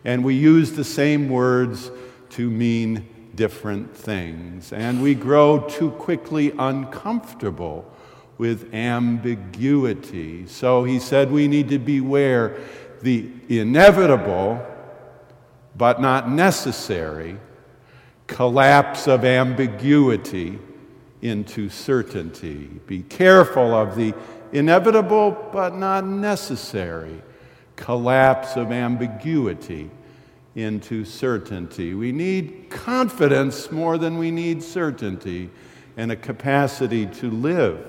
and 0.04 0.24
we 0.24 0.34
use 0.34 0.72
the 0.72 0.84
same 0.84 1.28
words 1.28 1.90
to 2.30 2.50
mean 2.50 3.06
different 3.34 3.94
things. 3.94 4.72
And 4.72 5.02
we 5.02 5.14
grow 5.14 5.60
too 5.60 5.90
quickly 5.92 6.52
uncomfortable 6.58 7.90
with 8.38 8.74
ambiguity. 8.74 10.46
So 10.46 10.84
he 10.84 10.98
said 10.98 11.30
we 11.30 11.46
need 11.46 11.68
to 11.68 11.78
beware 11.78 12.56
the 13.02 13.30
inevitable, 13.48 14.64
but 15.76 16.00
not 16.00 16.30
necessary, 16.30 17.38
collapse 18.26 19.06
of 19.06 19.24
ambiguity 19.24 20.58
into 21.22 21.68
certainty. 21.68 22.68
Be 22.86 23.02
careful 23.02 23.74
of 23.74 23.96
the 23.96 24.14
inevitable, 24.52 25.36
but 25.52 25.76
not 25.76 26.04
necessary 26.04 27.22
collapse 27.80 28.56
of 28.56 28.70
ambiguity 28.70 29.90
into 30.54 31.04
certainty. 31.04 31.94
We 31.94 32.12
need 32.12 32.66
confidence 32.68 33.72
more 33.72 33.98
than 33.98 34.18
we 34.18 34.30
need 34.30 34.62
certainty 34.62 35.50
and 35.96 36.12
a 36.12 36.16
capacity 36.16 37.06
to 37.06 37.30
live 37.30 37.86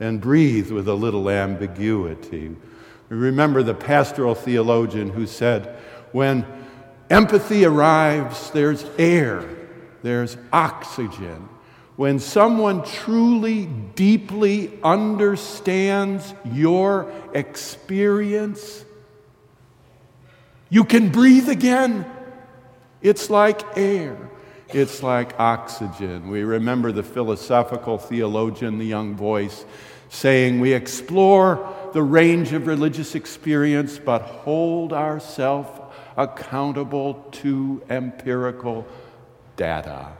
and 0.00 0.20
breathe 0.20 0.70
with 0.70 0.88
a 0.88 0.94
little 0.94 1.30
ambiguity. 1.30 2.54
Remember 3.08 3.62
the 3.62 3.74
pastoral 3.74 4.34
theologian 4.34 5.10
who 5.10 5.26
said, 5.26 5.76
when 6.12 6.44
empathy 7.08 7.64
arrives, 7.64 8.50
there's 8.50 8.84
air, 8.98 9.48
there's 10.02 10.36
oxygen. 10.52 11.48
When 11.96 12.18
someone 12.18 12.84
truly, 12.84 13.66
deeply 13.66 14.78
understands 14.82 16.34
your 16.44 17.12
experience, 17.34 18.84
you 20.70 20.84
can 20.84 21.10
breathe 21.10 21.50
again. 21.50 22.06
It's 23.02 23.28
like 23.28 23.76
air. 23.76 24.16
It's 24.70 25.02
like 25.02 25.38
oxygen. 25.38 26.30
We 26.30 26.44
remember 26.44 26.92
the 26.92 27.02
philosophical 27.02 27.98
theologian, 27.98 28.78
the 28.78 28.86
young 28.86 29.14
voice, 29.14 29.66
saying, 30.08 30.60
We 30.60 30.72
explore 30.72 31.74
the 31.92 32.02
range 32.02 32.54
of 32.54 32.66
religious 32.66 33.14
experience, 33.14 33.98
but 33.98 34.22
hold 34.22 34.94
ourselves 34.94 35.78
accountable 36.16 37.14
to 37.32 37.82
empirical 37.90 38.86
data. 39.56 40.12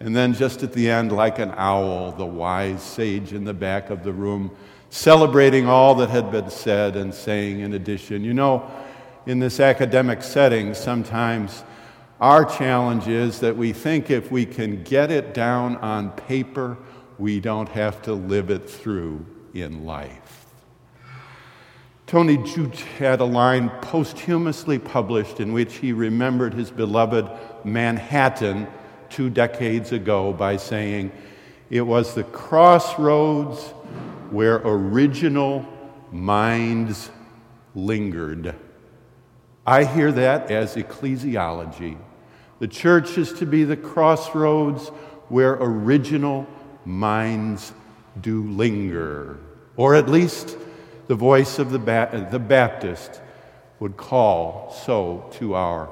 And 0.00 0.16
then, 0.16 0.32
just 0.32 0.62
at 0.62 0.72
the 0.72 0.90
end, 0.90 1.12
like 1.12 1.38
an 1.38 1.52
owl, 1.56 2.12
the 2.12 2.24
wise 2.24 2.82
sage 2.82 3.34
in 3.34 3.44
the 3.44 3.52
back 3.52 3.90
of 3.90 4.02
the 4.02 4.12
room, 4.12 4.50
celebrating 4.88 5.66
all 5.66 5.94
that 5.96 6.08
had 6.08 6.32
been 6.32 6.48
said 6.48 6.96
and 6.96 7.12
saying, 7.12 7.60
in 7.60 7.74
addition, 7.74 8.24
you 8.24 8.32
know, 8.32 8.68
in 9.26 9.38
this 9.38 9.60
academic 9.60 10.22
setting, 10.22 10.72
sometimes 10.72 11.64
our 12.18 12.46
challenge 12.46 13.08
is 13.08 13.40
that 13.40 13.56
we 13.56 13.74
think 13.74 14.10
if 14.10 14.32
we 14.32 14.46
can 14.46 14.82
get 14.82 15.10
it 15.10 15.34
down 15.34 15.76
on 15.76 16.10
paper, 16.12 16.78
we 17.18 17.38
don't 17.38 17.68
have 17.68 18.00
to 18.02 18.14
live 18.14 18.50
it 18.50 18.68
through 18.68 19.24
in 19.52 19.84
life. 19.84 20.46
Tony 22.06 22.38
Judt 22.38 22.74
had 22.98 23.20
a 23.20 23.24
line 23.24 23.68
posthumously 23.82 24.78
published 24.78 25.40
in 25.40 25.52
which 25.52 25.76
he 25.76 25.92
remembered 25.92 26.54
his 26.54 26.70
beloved 26.70 27.30
Manhattan 27.64 28.66
two 29.10 29.30
decades 29.30 29.92
ago 29.92 30.32
by 30.32 30.56
saying, 30.56 31.12
It 31.68 31.82
was 31.82 32.14
the 32.14 32.24
crossroads 32.24 33.60
where 34.30 34.56
original 34.56 35.66
minds 36.12 37.10
lingered. 37.74 38.54
I 39.66 39.84
hear 39.84 40.10
that 40.12 40.50
as 40.50 40.74
ecclesiology. 40.76 41.98
The 42.58 42.68
church 42.68 43.16
is 43.18 43.32
to 43.34 43.46
be 43.46 43.64
the 43.64 43.76
crossroads 43.76 44.88
where 45.28 45.54
original 45.54 46.46
minds 46.84 47.72
do 48.20 48.48
linger, 48.50 49.38
or 49.76 49.94
at 49.94 50.08
least 50.08 50.56
the 51.06 51.14
voice 51.14 51.58
of 51.58 51.70
the, 51.70 51.78
ba- 51.78 52.28
the 52.30 52.38
Baptist 52.38 53.20
would 53.78 53.96
call 53.96 54.72
so 54.84 55.28
to 55.32 55.54
our 55.54 55.88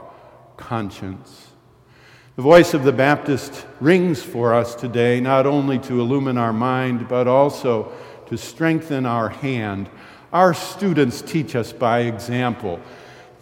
conscience. 0.57 1.48
The 2.39 2.43
voice 2.43 2.73
of 2.73 2.85
the 2.85 2.93
Baptist 2.93 3.67
rings 3.81 4.23
for 4.23 4.55
us 4.55 4.77
today, 4.77 5.19
not 5.19 5.45
only 5.45 5.77
to 5.81 6.01
illumine 6.01 6.39
our 6.39 6.53
mind, 6.53 7.09
but 7.09 7.27
also 7.27 7.91
to 8.29 8.39
strengthen 8.39 9.07
our 9.07 9.29
hand. 9.29 9.91
Our 10.33 10.55
students 10.55 11.21
teach 11.21 11.57
us 11.57 11.73
by 11.73 12.03
example 12.03 12.79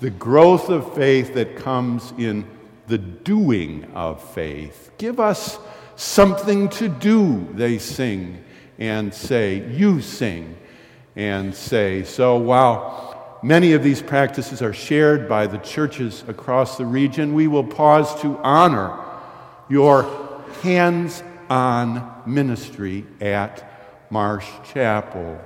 the 0.01 0.09
growth 0.09 0.71
of 0.71 0.95
faith 0.95 1.35
that 1.35 1.57
comes 1.57 2.15
in 2.17 2.47
the 2.87 2.97
doing 2.97 3.85
of 3.95 4.27
faith. 4.33 4.91
Give 4.97 5.21
us 5.21 5.59
something 5.97 6.71
to 6.71 6.89
do, 6.89 7.47
they 7.53 7.77
sing 7.77 8.43
and 8.79 9.13
say. 9.13 9.63
You 9.73 10.01
sing 10.01 10.57
and 11.15 11.55
say. 11.55 12.03
So 12.03 12.39
while 12.39 13.16
many 13.47 13.75
of 13.75 13.85
these 13.85 14.03
practices 14.03 14.61
are 14.61 14.73
shared 14.73 15.29
by 15.29 15.47
the 15.47 15.59
churches 15.59 16.25
across 16.27 16.77
the 16.77 16.85
region, 16.85 17.33
we 17.33 17.47
will 17.47 17.63
pause 17.63 18.21
to 18.21 18.37
honor 18.39 18.99
your 19.69 20.43
hands 20.63 21.23
on 21.49 22.23
ministry 22.27 23.07
at 23.21 24.11
Marsh 24.11 24.49
Chapel. 24.73 25.41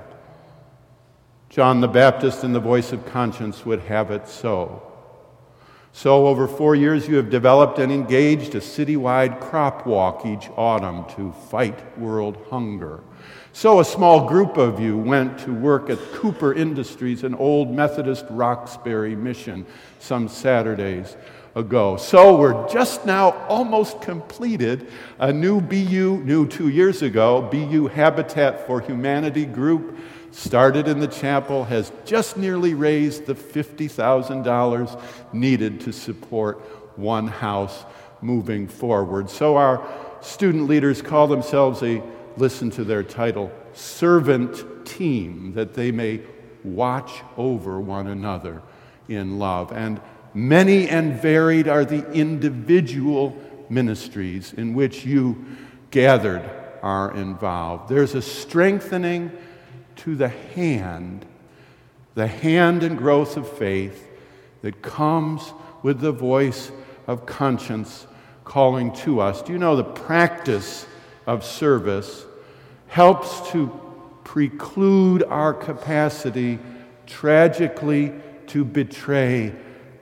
John 1.49 1.79
the 1.79 1.87
Baptist, 1.87 2.43
in 2.43 2.53
the 2.53 2.59
voice 2.59 2.91
of 2.91 3.05
conscience, 3.05 3.67
would 3.67 3.81
have 3.81 4.09
it 4.09 4.27
so. 4.27 4.90
So, 5.93 6.27
over 6.27 6.47
four 6.47 6.73
years, 6.73 7.07
you 7.09 7.17
have 7.17 7.29
developed 7.29 7.77
and 7.77 7.91
engaged 7.91 8.55
a 8.55 8.59
citywide 8.59 9.41
crop 9.41 9.85
walk 9.85 10.25
each 10.25 10.49
autumn 10.55 11.05
to 11.15 11.33
fight 11.49 11.99
world 11.99 12.37
hunger. 12.49 13.01
So, 13.51 13.81
a 13.81 13.85
small 13.85 14.25
group 14.25 14.55
of 14.55 14.79
you 14.79 14.97
went 14.97 15.37
to 15.39 15.53
work 15.53 15.89
at 15.89 15.99
Cooper 16.13 16.53
Industries, 16.53 17.25
an 17.25 17.35
old 17.35 17.69
Methodist 17.69 18.25
Roxbury 18.29 19.17
mission, 19.17 19.65
some 19.99 20.29
Saturdays 20.29 21.17
ago. 21.55 21.97
So, 21.97 22.37
we're 22.37 22.69
just 22.69 23.05
now 23.05 23.31
almost 23.47 24.01
completed 24.01 24.87
a 25.19 25.33
new 25.33 25.59
BU, 25.59 26.23
new 26.23 26.47
two 26.47 26.69
years 26.69 27.01
ago, 27.01 27.41
BU 27.51 27.87
Habitat 27.87 28.65
for 28.65 28.79
Humanity 28.79 29.45
group 29.45 29.97
started 30.31 30.87
in 30.87 30.99
the 30.99 31.07
chapel, 31.07 31.65
has 31.65 31.91
just 32.05 32.37
nearly 32.37 32.73
raised 32.73 33.25
the 33.25 33.35
$50,000 33.35 35.01
needed 35.33 35.81
to 35.81 35.91
support 35.91 36.59
one 36.97 37.27
house 37.27 37.85
moving 38.21 38.67
forward. 38.67 39.29
So 39.29 39.57
our 39.57 39.85
student 40.21 40.67
leaders 40.67 41.01
call 41.01 41.27
themselves 41.27 41.81
a, 41.83 42.01
listen 42.37 42.69
to 42.71 42.83
their 42.83 43.03
title, 43.03 43.51
servant 43.73 44.85
team, 44.85 45.53
that 45.53 45.73
they 45.73 45.91
may 45.91 46.21
watch 46.63 47.21
over 47.37 47.79
one 47.79 48.07
another 48.07 48.61
in 49.09 49.39
love. 49.39 49.71
And 49.71 49.99
many 50.33 50.87
and 50.87 51.19
varied 51.19 51.67
are 51.67 51.85
the 51.85 52.09
individual 52.11 53.37
ministries 53.69 54.53
in 54.53 54.73
which 54.73 55.05
you 55.05 55.45
gathered 55.89 56.49
are 56.81 57.15
involved. 57.15 57.89
There's 57.89 58.15
a 58.15 58.21
strengthening 58.21 59.31
to 60.03 60.15
the 60.15 60.29
hand, 60.29 61.25
the 62.15 62.27
hand 62.27 62.81
and 62.81 62.97
growth 62.97 63.37
of 63.37 63.47
faith 63.47 64.07
that 64.63 64.81
comes 64.81 65.53
with 65.83 65.99
the 65.99 66.11
voice 66.11 66.71
of 67.05 67.25
conscience 67.27 68.07
calling 68.43 68.91
to 68.93 69.19
us. 69.19 69.43
Do 69.43 69.53
you 69.53 69.59
know 69.59 69.75
the 69.75 69.83
practice 69.83 70.87
of 71.27 71.45
service 71.45 72.25
helps 72.87 73.51
to 73.51 73.71
preclude 74.23 75.23
our 75.23 75.53
capacity 75.53 76.57
tragically 77.05 78.13
to 78.47 78.65
betray 78.65 79.53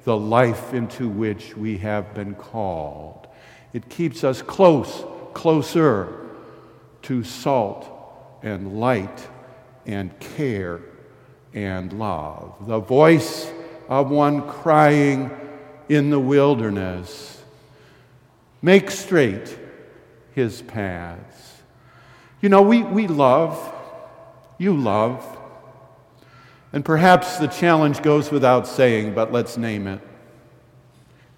the 0.06 0.16
life 0.16 0.74
into 0.74 1.10
which 1.10 1.58
we 1.58 1.78
have 1.78 2.14
been 2.14 2.36
called. 2.36 3.28
It 3.74 3.90
keeps 3.90 4.24
us 4.24 4.42
close, 4.42 5.04
closer 5.34 6.30
to 7.04 7.24
salt 7.24 7.86
and 8.42 8.80
light 8.80 9.28
and 9.94 10.18
care 10.20 10.82
and 11.54 11.92
love. 11.94 12.68
The 12.68 12.80
voice 12.80 13.52
of 13.88 14.12
one 14.12 14.48
crying 14.48 15.32
in 15.88 16.10
the 16.12 16.20
wilderness 16.20 17.40
Make 18.62 18.92
straight 18.92 19.58
his 20.34 20.62
paths. 20.62 21.54
You 22.42 22.50
know, 22.50 22.62
we, 22.62 22.84
we 22.84 23.08
love, 23.08 23.74
you 24.58 24.76
love, 24.76 25.26
and 26.74 26.84
perhaps 26.84 27.38
the 27.38 27.48
challenge 27.48 28.02
goes 28.02 28.32
without 28.32 28.68
saying, 28.68 29.14
but 29.14 29.32
let's 29.32 29.58
name 29.58 29.88
it. 29.88 30.02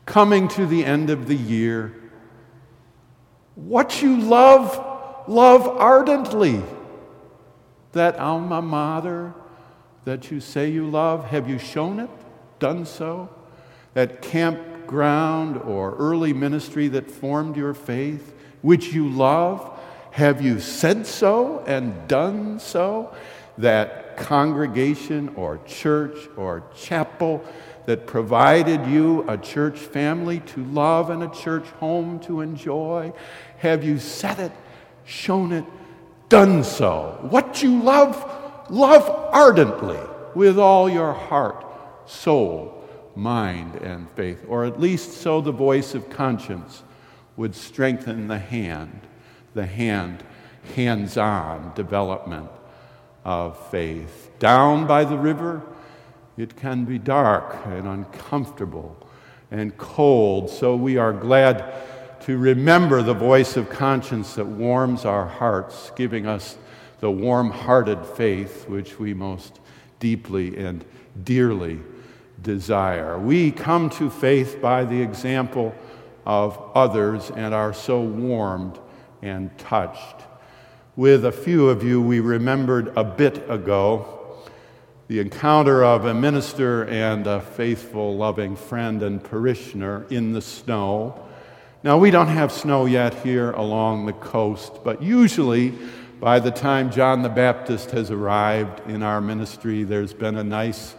Coming 0.05 0.47
to 0.49 0.65
the 0.65 0.83
end 0.83 1.09
of 1.09 1.27
the 1.27 1.35
year, 1.35 1.93
what 3.55 4.01
you 4.01 4.19
love, 4.19 5.27
love 5.27 5.67
ardently 5.67 6.63
that 7.93 8.17
alma 8.17 8.61
mater 8.61 9.33
that 10.05 10.31
you 10.31 10.39
say 10.39 10.69
you 10.69 10.89
love? 10.89 11.25
Have 11.25 11.49
you 11.49 11.59
shown 11.59 11.99
it, 11.99 12.09
done 12.59 12.85
so? 12.85 13.29
That 13.93 14.21
campground 14.21 15.57
or 15.57 15.95
early 15.95 16.33
ministry 16.33 16.87
that 16.89 17.09
formed 17.09 17.57
your 17.57 17.73
faith, 17.73 18.33
which 18.61 18.93
you 18.93 19.09
love? 19.09 19.79
Have 20.11 20.41
you 20.41 20.59
said 20.59 21.05
so 21.05 21.59
and 21.67 22.07
done 22.07 22.59
so? 22.59 23.13
That 23.57 24.17
congregation 24.17 25.33
or 25.35 25.59
church 25.65 26.17
or 26.37 26.63
chapel 26.75 27.43
that 27.85 28.07
provided 28.07 28.85
you 28.87 29.27
a 29.27 29.37
church 29.37 29.77
family 29.77 30.39
to 30.39 30.63
love 30.65 31.09
and 31.09 31.23
a 31.23 31.29
church 31.29 31.65
home 31.79 32.19
to 32.21 32.41
enjoy? 32.41 33.13
Have 33.57 33.83
you 33.83 33.99
said 33.99 34.39
it, 34.39 34.51
shown 35.05 35.51
it, 35.51 35.65
done 36.31 36.63
so. 36.63 37.17
What 37.29 37.61
you 37.61 37.83
love, 37.83 38.15
love 38.69 39.03
ardently 39.33 39.99
with 40.33 40.57
all 40.57 40.89
your 40.89 41.11
heart, 41.11 41.65
soul, 42.05 42.87
mind, 43.17 43.75
and 43.75 44.09
faith. 44.11 44.39
Or 44.47 44.63
at 44.63 44.79
least 44.79 45.11
so 45.11 45.41
the 45.41 45.51
voice 45.51 45.93
of 45.93 46.09
conscience 46.09 46.83
would 47.35 47.53
strengthen 47.53 48.29
the 48.29 48.39
hand, 48.39 49.01
the 49.53 49.65
hand, 49.65 50.23
hands 50.73 51.17
on 51.17 51.73
development 51.75 52.49
of 53.25 53.69
faith. 53.69 54.31
Down 54.39 54.87
by 54.87 55.03
the 55.03 55.17
river, 55.17 55.61
it 56.37 56.55
can 56.55 56.85
be 56.85 56.97
dark 56.97 57.57
and 57.65 57.85
uncomfortable 57.85 58.95
and 59.51 59.77
cold, 59.77 60.49
so 60.49 60.77
we 60.77 60.95
are 60.95 61.11
glad 61.11 61.73
to 62.21 62.37
remember 62.37 63.01
the 63.01 63.13
voice 63.13 63.57
of 63.57 63.69
conscience 63.69 64.35
that 64.35 64.45
warms 64.45 65.05
our 65.05 65.25
hearts, 65.25 65.91
giving 65.95 66.27
us 66.27 66.57
the 66.99 67.09
warm 67.09 67.49
hearted 67.49 68.05
faith 68.05 68.69
which 68.69 68.99
we 68.99 69.13
most 69.13 69.59
deeply 69.99 70.55
and 70.55 70.85
dearly 71.23 71.79
desire. 72.43 73.17
We 73.17 73.51
come 73.51 73.89
to 73.91 74.09
faith 74.09 74.61
by 74.61 74.85
the 74.85 75.01
example 75.01 75.73
of 76.25 76.61
others 76.75 77.31
and 77.31 77.55
are 77.55 77.73
so 77.73 78.01
warmed 78.01 78.77
and 79.23 79.55
touched. 79.57 80.21
With 80.95 81.25
a 81.25 81.31
few 81.31 81.69
of 81.69 81.83
you, 81.83 82.01
we 82.01 82.19
remembered 82.19 82.93
a 82.95 83.03
bit 83.03 83.49
ago 83.49 84.37
the 85.07 85.19
encounter 85.19 85.83
of 85.83 86.05
a 86.05 86.13
minister 86.13 86.85
and 86.85 87.25
a 87.25 87.41
faithful, 87.41 88.15
loving 88.15 88.55
friend 88.55 89.01
and 89.01 89.23
parishioner 89.23 90.05
in 90.09 90.33
the 90.33 90.41
snow 90.41 91.27
now, 91.83 91.97
we 91.97 92.11
don't 92.11 92.27
have 92.27 92.51
snow 92.51 92.85
yet 92.85 93.13
here 93.23 93.51
along 93.51 94.05
the 94.05 94.13
coast, 94.13 94.83
but 94.83 95.01
usually 95.01 95.73
by 96.19 96.39
the 96.39 96.51
time 96.51 96.91
John 96.91 97.23
the 97.23 97.29
Baptist 97.29 97.89
has 97.91 98.11
arrived 98.11 98.87
in 98.87 99.01
our 99.01 99.19
ministry, 99.19 99.83
there's 99.83 100.13
been 100.13 100.37
a 100.37 100.43
nice 100.43 100.93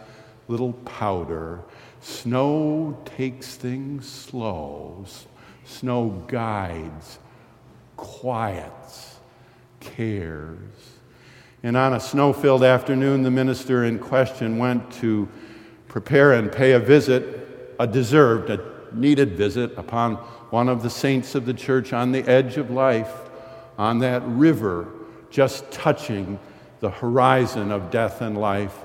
little 0.49 0.73
powder. 0.73 1.61
Snow 2.01 2.97
takes 3.05 3.55
things 3.55 4.09
slow, 4.09 5.05
snow 5.63 6.09
guides, 6.27 7.19
quiets, 7.95 9.15
cares. 9.79 10.59
And 11.63 11.77
on 11.77 11.93
a 11.93 11.99
snow 12.01 12.33
filled 12.33 12.65
afternoon, 12.65 13.23
the 13.23 13.31
minister 13.31 13.85
in 13.85 13.99
question 13.99 14.57
went 14.57 14.91
to 14.95 15.29
prepare 15.87 16.33
and 16.33 16.51
pay 16.51 16.73
a 16.73 16.79
visit, 16.79 17.73
a 17.79 17.87
deserved, 17.87 18.49
a 18.49 18.73
needed 18.93 19.37
visit 19.37 19.71
upon 19.77 20.17
one 20.53 20.69
of 20.69 20.83
the 20.83 20.89
saints 20.89 21.33
of 21.33 21.47
the 21.47 21.53
church 21.53 21.93
on 21.93 22.11
the 22.11 22.23
edge 22.29 22.57
of 22.57 22.69
life, 22.69 23.11
on 23.75 23.97
that 23.97 24.21
river, 24.27 24.87
just 25.31 25.71
touching 25.71 26.37
the 26.79 26.91
horizon 26.91 27.71
of 27.71 27.89
death 27.89 28.21
and 28.21 28.37
life 28.37 28.77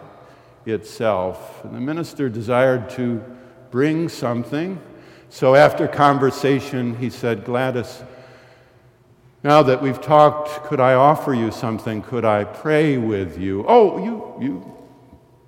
itself. 0.64 1.62
And 1.66 1.74
the 1.74 1.80
minister 1.80 2.30
desired 2.30 2.88
to 2.92 3.22
bring 3.70 4.08
something. 4.08 4.80
So 5.28 5.54
after 5.54 5.86
conversation, 5.86 6.96
he 6.96 7.10
said, 7.10 7.44
Gladys, 7.44 8.02
now 9.44 9.62
that 9.64 9.82
we've 9.82 10.00
talked, 10.00 10.64
could 10.64 10.80
I 10.80 10.94
offer 10.94 11.34
you 11.34 11.50
something? 11.50 12.00
Could 12.00 12.24
I 12.24 12.44
pray 12.44 12.96
with 12.96 13.38
you? 13.38 13.66
Oh, 13.68 14.02
you, 14.02 14.34
you 14.40 14.78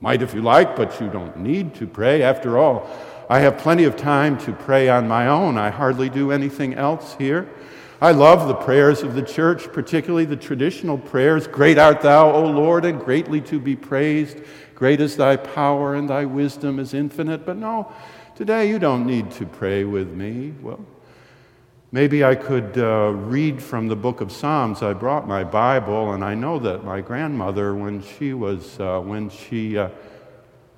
might 0.02 0.20
if 0.20 0.34
you 0.34 0.42
like, 0.42 0.76
but 0.76 1.00
you 1.00 1.08
don't 1.08 1.38
need 1.38 1.74
to 1.76 1.86
pray. 1.86 2.20
After 2.22 2.58
all, 2.58 2.86
I 3.30 3.38
have 3.38 3.58
plenty 3.58 3.84
of 3.84 3.96
time 3.96 4.38
to 4.38 4.52
pray 4.52 4.88
on 4.88 5.06
my 5.06 5.28
own. 5.28 5.56
I 5.56 5.70
hardly 5.70 6.08
do 6.08 6.32
anything 6.32 6.74
else 6.74 7.14
here. 7.14 7.48
I 8.00 8.10
love 8.10 8.48
the 8.48 8.56
prayers 8.56 9.04
of 9.04 9.14
the 9.14 9.22
church, 9.22 9.72
particularly 9.72 10.24
the 10.24 10.34
traditional 10.34 10.98
prayers. 10.98 11.46
Great 11.46 11.78
art 11.78 12.00
thou, 12.00 12.32
O 12.32 12.44
Lord, 12.46 12.84
and 12.84 12.98
greatly 12.98 13.40
to 13.42 13.60
be 13.60 13.76
praised. 13.76 14.38
Great 14.74 15.00
is 15.00 15.16
thy 15.16 15.36
power, 15.36 15.94
and 15.94 16.10
thy 16.10 16.24
wisdom 16.24 16.80
is 16.80 16.92
infinite. 16.92 17.46
But 17.46 17.56
no, 17.56 17.92
today 18.34 18.68
you 18.68 18.80
don't 18.80 19.06
need 19.06 19.30
to 19.32 19.46
pray 19.46 19.84
with 19.84 20.10
me. 20.10 20.52
Well, 20.60 20.84
Maybe 21.92 22.24
I 22.24 22.36
could 22.36 22.78
uh, 22.78 23.10
read 23.16 23.60
from 23.60 23.88
the 23.88 23.96
book 23.96 24.20
of 24.20 24.30
Psalms. 24.30 24.80
I 24.80 24.92
brought 24.92 25.26
my 25.26 25.42
Bible, 25.42 26.12
and 26.12 26.24
I 26.24 26.36
know 26.36 26.60
that 26.60 26.84
my 26.84 27.00
grandmother, 27.00 27.74
when 27.74 28.00
she 28.00 28.32
was, 28.32 28.78
uh, 28.78 29.00
when 29.00 29.28
she, 29.28 29.76
uh, 29.76 29.88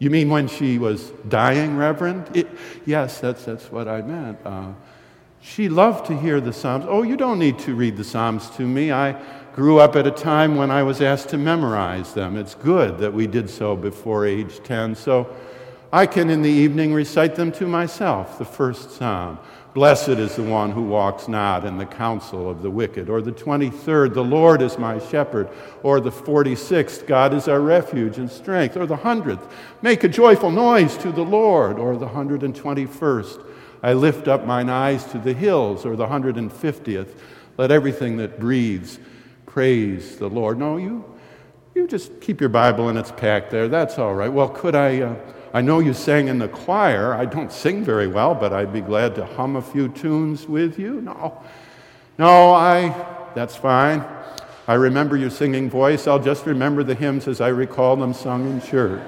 you 0.02 0.10
mean 0.10 0.30
when 0.30 0.48
she 0.48 0.80
was 0.80 1.12
dying, 1.28 1.76
Reverend? 1.76 2.36
It, 2.36 2.48
yes, 2.84 3.20
that's, 3.20 3.44
that's 3.44 3.70
what 3.70 3.86
I 3.86 4.02
meant. 4.02 4.36
Uh, 4.44 4.72
she 5.40 5.68
loved 5.68 6.06
to 6.06 6.18
hear 6.18 6.40
the 6.40 6.52
Psalms. 6.52 6.86
Oh, 6.88 7.04
you 7.04 7.16
don't 7.16 7.38
need 7.38 7.60
to 7.60 7.76
read 7.76 7.96
the 7.96 8.02
Psalms 8.02 8.50
to 8.56 8.62
me. 8.62 8.90
I 8.90 9.12
grew 9.54 9.78
up 9.78 9.94
at 9.94 10.04
a 10.04 10.10
time 10.10 10.56
when 10.56 10.72
I 10.72 10.82
was 10.82 11.00
asked 11.00 11.28
to 11.28 11.38
memorize 11.38 12.14
them. 12.14 12.36
It's 12.36 12.56
good 12.56 12.98
that 12.98 13.14
we 13.14 13.28
did 13.28 13.48
so 13.48 13.76
before 13.76 14.26
age 14.26 14.60
10. 14.64 14.96
So 14.96 15.36
I 15.92 16.06
can, 16.06 16.30
in 16.30 16.42
the 16.42 16.50
evening, 16.50 16.92
recite 16.92 17.36
them 17.36 17.52
to 17.52 17.68
myself, 17.68 18.38
the 18.38 18.44
first 18.44 18.90
Psalm. 18.90 19.38
Blessed 19.74 20.10
is 20.10 20.36
the 20.36 20.42
one 20.42 20.70
who 20.70 20.82
walks 20.82 21.28
not 21.28 21.64
in 21.64 21.78
the 21.78 21.86
counsel 21.86 22.50
of 22.50 22.60
the 22.60 22.70
wicked. 22.70 23.08
Or 23.08 23.22
the 23.22 23.32
23rd, 23.32 24.12
the 24.12 24.22
Lord 24.22 24.60
is 24.60 24.76
my 24.76 24.98
shepherd. 24.98 25.48
Or 25.82 25.98
the 25.98 26.10
46th, 26.10 27.06
God 27.06 27.32
is 27.32 27.48
our 27.48 27.60
refuge 27.60 28.18
and 28.18 28.30
strength. 28.30 28.76
Or 28.76 28.84
the 28.84 28.98
100th, 28.98 29.50
make 29.80 30.04
a 30.04 30.08
joyful 30.08 30.50
noise 30.50 30.98
to 30.98 31.10
the 31.10 31.24
Lord. 31.24 31.78
Or 31.78 31.96
the 31.96 32.06
121st, 32.06 33.46
I 33.82 33.94
lift 33.94 34.28
up 34.28 34.44
mine 34.44 34.68
eyes 34.68 35.04
to 35.06 35.18
the 35.18 35.32
hills. 35.32 35.86
Or 35.86 35.96
the 35.96 36.06
150th, 36.06 37.08
let 37.56 37.70
everything 37.70 38.18
that 38.18 38.38
breathes 38.38 38.98
praise 39.46 40.18
the 40.18 40.28
Lord. 40.28 40.58
No, 40.58 40.76
you, 40.76 41.02
you 41.74 41.86
just 41.86 42.20
keep 42.20 42.40
your 42.40 42.50
Bible 42.50 42.90
in 42.90 42.98
its 42.98 43.12
pack 43.12 43.48
there. 43.48 43.68
That's 43.68 43.98
all 43.98 44.14
right. 44.14 44.30
Well, 44.30 44.50
could 44.50 44.74
I. 44.74 45.00
Uh, 45.00 45.16
I 45.54 45.60
know 45.60 45.80
you 45.80 45.92
sang 45.92 46.28
in 46.28 46.38
the 46.38 46.48
choir. 46.48 47.14
I 47.14 47.26
don't 47.26 47.52
sing 47.52 47.84
very 47.84 48.06
well, 48.06 48.34
but 48.34 48.52
I'd 48.52 48.72
be 48.72 48.80
glad 48.80 49.14
to 49.16 49.26
hum 49.26 49.56
a 49.56 49.62
few 49.62 49.88
tunes 49.88 50.46
with 50.46 50.78
you. 50.78 51.02
No, 51.02 51.42
no, 52.18 52.52
I, 52.52 52.94
that's 53.34 53.54
fine. 53.56 54.04
I 54.66 54.74
remember 54.74 55.16
your 55.16 55.30
singing 55.30 55.68
voice. 55.68 56.06
I'll 56.06 56.22
just 56.22 56.46
remember 56.46 56.82
the 56.82 56.94
hymns 56.94 57.28
as 57.28 57.40
I 57.40 57.48
recall 57.48 57.96
them 57.96 58.14
sung 58.14 58.50
in 58.50 58.62
church. 58.62 59.02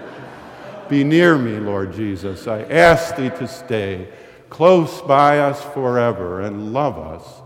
Be 0.88 1.02
near 1.02 1.38
me, 1.38 1.58
Lord 1.58 1.94
Jesus. 1.94 2.46
I 2.46 2.62
ask 2.64 3.16
thee 3.16 3.30
to 3.30 3.48
stay 3.48 4.08
close 4.50 5.00
by 5.00 5.38
us 5.38 5.62
forever 5.72 6.42
and 6.42 6.72
love 6.72 6.98
us, 6.98 7.42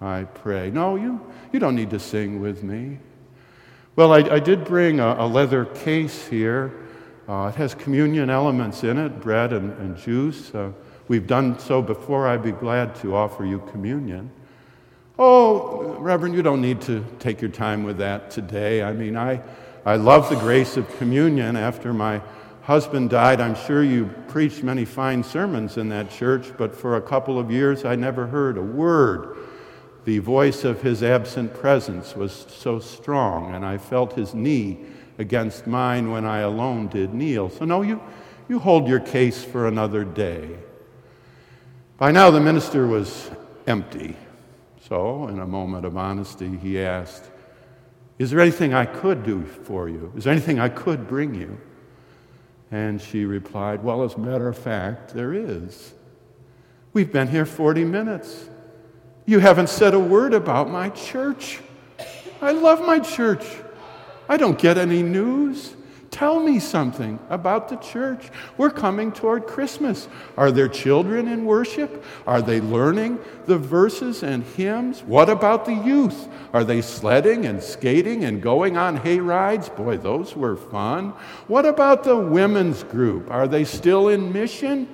I 0.00 0.24
pray. 0.24 0.70
No, 0.70 0.96
you, 0.96 1.20
you 1.52 1.58
don't 1.58 1.74
need 1.74 1.90
to 1.90 1.98
sing 1.98 2.40
with 2.40 2.62
me. 2.62 2.98
Well, 3.96 4.12
I, 4.12 4.18
I 4.18 4.38
did 4.38 4.64
bring 4.64 5.00
a, 5.00 5.16
a 5.18 5.26
leather 5.26 5.64
case 5.64 6.28
here. 6.28 6.79
Uh, 7.30 7.46
it 7.46 7.54
has 7.54 7.76
communion 7.76 8.28
elements 8.28 8.82
in 8.82 8.98
it, 8.98 9.20
bread 9.20 9.52
and, 9.52 9.70
and 9.78 9.96
juice. 9.96 10.52
Uh, 10.52 10.72
we've 11.06 11.28
done 11.28 11.56
so 11.60 11.80
before. 11.80 12.26
I'd 12.26 12.42
be 12.42 12.50
glad 12.50 12.96
to 12.96 13.14
offer 13.14 13.44
you 13.44 13.60
communion. 13.70 14.32
Oh, 15.16 15.94
Reverend, 16.00 16.34
you 16.34 16.42
don't 16.42 16.60
need 16.60 16.80
to 16.80 17.06
take 17.20 17.40
your 17.40 17.52
time 17.52 17.84
with 17.84 17.98
that 17.98 18.32
today. 18.32 18.82
I 18.82 18.92
mean, 18.92 19.16
I, 19.16 19.40
I 19.86 19.94
love 19.94 20.28
the 20.28 20.34
grace 20.34 20.76
of 20.76 20.88
communion. 20.98 21.54
After 21.54 21.92
my 21.92 22.20
husband 22.62 23.10
died, 23.10 23.40
I'm 23.40 23.54
sure 23.54 23.84
you 23.84 24.06
preached 24.26 24.64
many 24.64 24.84
fine 24.84 25.22
sermons 25.22 25.76
in 25.76 25.88
that 25.90 26.10
church, 26.10 26.50
but 26.58 26.74
for 26.74 26.96
a 26.96 27.00
couple 27.00 27.38
of 27.38 27.48
years 27.48 27.84
I 27.84 27.94
never 27.94 28.26
heard 28.26 28.58
a 28.58 28.62
word. 28.62 29.36
The 30.04 30.18
voice 30.18 30.64
of 30.64 30.82
his 30.82 31.04
absent 31.04 31.54
presence 31.54 32.16
was 32.16 32.46
so 32.48 32.80
strong, 32.80 33.54
and 33.54 33.64
I 33.64 33.78
felt 33.78 34.14
his 34.14 34.34
knee 34.34 34.80
against 35.20 35.66
mine 35.66 36.10
when 36.10 36.24
I 36.24 36.38
alone 36.38 36.88
did 36.88 37.12
kneel. 37.12 37.50
So, 37.50 37.66
no, 37.66 37.82
you, 37.82 38.00
you 38.48 38.58
hold 38.58 38.88
your 38.88 39.00
case 39.00 39.44
for 39.44 39.68
another 39.68 40.02
day. 40.02 40.56
By 41.98 42.10
now, 42.10 42.30
the 42.30 42.40
minister 42.40 42.86
was 42.86 43.30
empty. 43.66 44.16
So, 44.88 45.28
in 45.28 45.38
a 45.38 45.46
moment 45.46 45.84
of 45.84 45.94
honesty, 45.98 46.56
he 46.56 46.80
asked, 46.80 47.30
Is 48.18 48.30
there 48.30 48.40
anything 48.40 48.72
I 48.72 48.86
could 48.86 49.22
do 49.22 49.44
for 49.44 49.90
you? 49.90 50.10
Is 50.16 50.24
there 50.24 50.32
anything 50.32 50.58
I 50.58 50.70
could 50.70 51.06
bring 51.06 51.34
you? 51.34 51.60
And 52.70 52.98
she 53.00 53.26
replied, 53.26 53.84
Well, 53.84 54.02
as 54.02 54.14
a 54.14 54.20
matter 54.20 54.48
of 54.48 54.56
fact, 54.56 55.12
there 55.12 55.34
is. 55.34 55.92
We've 56.94 57.12
been 57.12 57.28
here 57.28 57.44
40 57.44 57.84
minutes. 57.84 58.48
You 59.26 59.38
haven't 59.40 59.68
said 59.68 59.92
a 59.92 60.00
word 60.00 60.32
about 60.32 60.70
my 60.70 60.88
church. 60.88 61.60
I 62.40 62.52
love 62.52 62.80
my 62.80 63.00
church. 63.00 63.44
I 64.30 64.36
don't 64.36 64.56
get 64.56 64.78
any 64.78 65.02
news. 65.02 65.74
Tell 66.12 66.38
me 66.38 66.60
something 66.60 67.18
about 67.30 67.68
the 67.68 67.74
church. 67.76 68.30
We're 68.56 68.70
coming 68.70 69.10
toward 69.10 69.48
Christmas. 69.48 70.06
Are 70.36 70.52
there 70.52 70.68
children 70.68 71.26
in 71.26 71.44
worship? 71.44 72.04
Are 72.28 72.40
they 72.40 72.60
learning 72.60 73.18
the 73.46 73.58
verses 73.58 74.22
and 74.22 74.44
hymns? 74.44 75.02
What 75.02 75.28
about 75.28 75.64
the 75.64 75.74
youth? 75.74 76.28
Are 76.52 76.62
they 76.62 76.80
sledding 76.80 77.44
and 77.44 77.60
skating 77.60 78.22
and 78.22 78.40
going 78.40 78.76
on 78.76 78.98
hay 78.98 79.18
rides? 79.18 79.68
Boy, 79.68 79.96
those 79.96 80.36
were 80.36 80.56
fun. 80.56 81.08
What 81.48 81.66
about 81.66 82.04
the 82.04 82.16
women's 82.16 82.84
group? 82.84 83.32
Are 83.32 83.48
they 83.48 83.64
still 83.64 84.10
in 84.10 84.32
mission? 84.32 84.88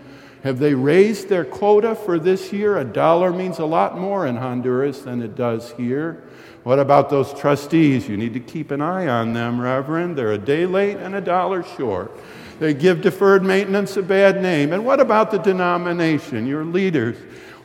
Have 0.44 0.58
they 0.58 0.72
raised 0.72 1.28
their 1.28 1.44
quota 1.44 1.94
for 1.94 2.18
this 2.18 2.54
year? 2.54 2.78
A 2.78 2.84
dollar 2.84 3.32
means 3.32 3.58
a 3.58 3.66
lot 3.66 3.98
more 3.98 4.26
in 4.26 4.36
Honduras 4.36 5.02
than 5.02 5.20
it 5.20 5.34
does 5.34 5.72
here. 5.72 6.22
What 6.66 6.80
about 6.80 7.10
those 7.10 7.32
trustees? 7.32 8.08
You 8.08 8.16
need 8.16 8.34
to 8.34 8.40
keep 8.40 8.72
an 8.72 8.82
eye 8.82 9.06
on 9.06 9.34
them, 9.34 9.60
Reverend. 9.60 10.18
They're 10.18 10.32
a 10.32 10.36
day 10.36 10.66
late 10.66 10.96
and 10.96 11.14
a 11.14 11.20
dollar 11.20 11.62
short. 11.62 12.10
They 12.58 12.74
give 12.74 13.02
deferred 13.02 13.44
maintenance 13.44 13.96
a 13.96 14.02
bad 14.02 14.42
name. 14.42 14.72
And 14.72 14.84
what 14.84 14.98
about 14.98 15.30
the 15.30 15.38
denomination, 15.38 16.44
your 16.44 16.64
leaders? 16.64 17.16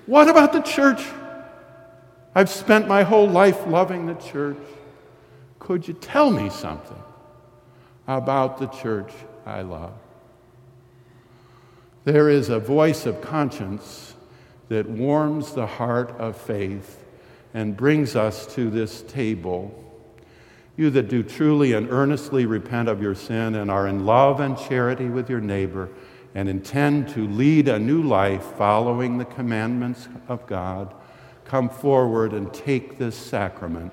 What 0.05 0.29
about 0.29 0.53
the 0.53 0.61
church? 0.61 1.03
I've 2.35 2.51
spent 2.51 2.87
my 2.87 3.01
whole 3.01 3.27
life 3.27 3.65
loving 3.65 4.05
the 4.05 4.13
church. 4.13 4.59
Could 5.57 5.87
you 5.87 5.95
tell 5.95 6.29
me 6.29 6.51
something 6.51 7.01
about 8.07 8.59
the 8.59 8.67
church 8.67 9.11
I 9.47 9.63
love? 9.63 9.93
There 12.03 12.29
is 12.29 12.49
a 12.49 12.59
voice 12.59 13.07
of 13.07 13.19
conscience 13.19 14.13
that 14.69 14.87
warms 14.87 15.53
the 15.55 15.65
heart 15.65 16.11
of 16.19 16.37
faith 16.37 17.00
and 17.53 17.75
brings 17.75 18.15
us 18.15 18.45
to 18.55 18.69
this 18.69 19.01
table. 19.03 19.77
You 20.77 20.89
that 20.91 21.09
do 21.09 21.21
truly 21.23 21.73
and 21.73 21.89
earnestly 21.89 22.45
repent 22.45 22.89
of 22.89 23.01
your 23.01 23.15
sin 23.15 23.55
and 23.55 23.69
are 23.69 23.87
in 23.87 24.05
love 24.05 24.39
and 24.39 24.57
charity 24.57 25.09
with 25.09 25.29
your 25.29 25.41
neighbor 25.41 25.89
and 26.33 26.47
intend 26.47 27.09
to 27.09 27.27
lead 27.27 27.67
a 27.67 27.77
new 27.77 28.01
life 28.01 28.43
following 28.57 29.17
the 29.17 29.25
commandments 29.25 30.07
of 30.27 30.47
God, 30.47 30.93
come 31.43 31.69
forward 31.69 32.33
and 32.33 32.53
take 32.53 32.97
this 32.97 33.17
sacrament 33.17 33.91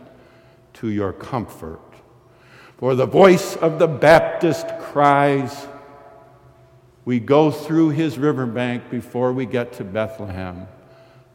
to 0.75 0.89
your 0.89 1.13
comfort. 1.13 1.81
For 2.77 2.95
the 2.95 3.07
voice 3.07 3.57
of 3.57 3.81
the 3.81 3.89
Baptist 3.89 4.69
cries, 4.79 5.67
we 7.05 7.19
go 7.19 7.51
through 7.51 7.91
his 7.91 8.19
riverbank 8.19 8.89
before 8.89 9.33
we 9.33 9.47
get 9.47 9.73
to 9.75 9.85
Bethlehem. 9.85 10.69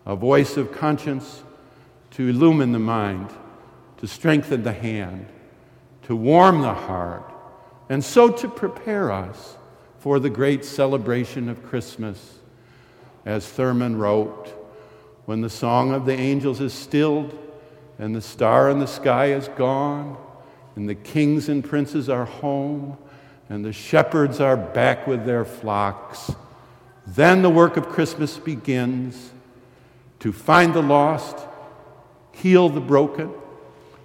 A 0.06 0.16
voice 0.16 0.56
of 0.56 0.72
conscience 0.72 1.44
to 2.14 2.28
illumine 2.28 2.72
the 2.72 2.80
mind, 2.80 3.30
to 3.98 4.08
strengthen 4.08 4.64
the 4.64 4.74
hand, 4.74 5.26
to 6.04 6.16
warm 6.16 6.62
the 6.62 6.74
heart, 6.74 7.34
and 7.90 8.04
so 8.04 8.30
to 8.30 8.48
prepare 8.48 9.12
us 9.12 9.58
for 9.98 10.20
the 10.20 10.30
great 10.30 10.64
celebration 10.64 11.50
of 11.50 11.66
Christmas. 11.66 12.40
As 13.26 13.48
Thurman 13.48 13.98
wrote, 13.98 14.50
when 15.26 15.42
the 15.42 15.50
song 15.50 15.94
of 15.94 16.06
the 16.06 16.14
angels 16.14 16.60
is 16.62 16.74
stilled, 16.74 17.38
and 17.98 18.16
the 18.16 18.22
star 18.22 18.70
in 18.70 18.80
the 18.80 18.88
sky 18.88 19.32
is 19.32 19.48
gone, 19.50 20.18
and 20.76 20.88
the 20.88 20.96
kings 20.96 21.50
and 21.50 21.64
princes 21.64 22.10
are 22.10 22.26
home, 22.26 22.98
and 23.50 23.64
the 23.64 23.74
shepherds 23.74 24.40
are 24.40 24.58
back 24.58 25.08
with 25.08 25.26
their 25.26 25.46
flocks, 25.46 26.32
then 27.08 27.42
the 27.42 27.50
work 27.50 27.76
of 27.76 27.90
Christmas 27.90 28.38
begins 28.38 29.32
to 30.20 30.32
find 30.32 30.74
the 30.74 30.82
lost 30.82 31.38
heal 32.34 32.70
the 32.70 32.82
broken, 32.82 33.32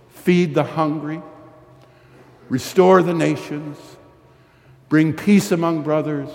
feed 0.09 0.55
the 0.55 0.65
hungry, 0.65 1.21
restore 2.49 3.03
the 3.03 3.15
nations, 3.15 3.77
bring 4.89 5.13
peace 5.13 5.53
among 5.53 5.83
brothers, 5.83 6.31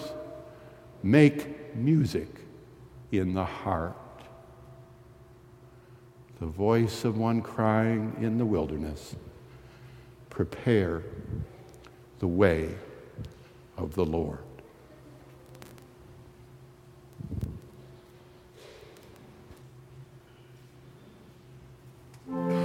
make 1.01 1.75
music 1.75 2.29
in 3.11 3.33
the 3.33 3.45
heart. 3.45 3.95
The 6.39 6.45
voice 6.45 7.05
of 7.05 7.17
one 7.17 7.41
crying 7.41 8.17
in 8.19 8.37
the 8.37 8.45
wilderness, 8.45 9.15
prepare 10.29 11.03
the 12.19 12.27
way 12.27 12.75
of 13.77 13.95
the 13.95 14.05
Lord. 14.05 14.42
Come. 22.33 22.62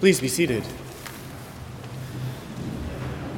Please 0.00 0.18
be 0.18 0.28
seated. 0.28 0.64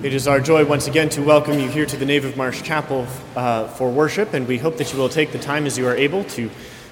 It 0.05 0.15
is 0.15 0.29
our 0.29 0.39
joy 0.39 0.65
once 0.65 0.87
again 0.87 1.09
to 1.09 1.21
welcome 1.21 1.59
you 1.59 1.69
here 1.69 1.85
to 1.85 1.97
the 1.97 2.07
Nave 2.07 2.25
of 2.25 2.37
Marsh 2.37 2.63
Chapel 2.63 3.09
uh, 3.35 3.67
for 3.67 3.91
worship, 3.91 4.33
and 4.33 4.47
we 4.47 4.59
hope 4.59 4.77
that 4.77 4.93
you 4.93 4.99
will 5.01 5.09
take 5.09 5.33
the 5.33 5.41
time 5.41 5.67
as 5.67 5.77
you 5.77 5.89
are 5.89 5.97
able 5.97 6.23
to 6.23 6.49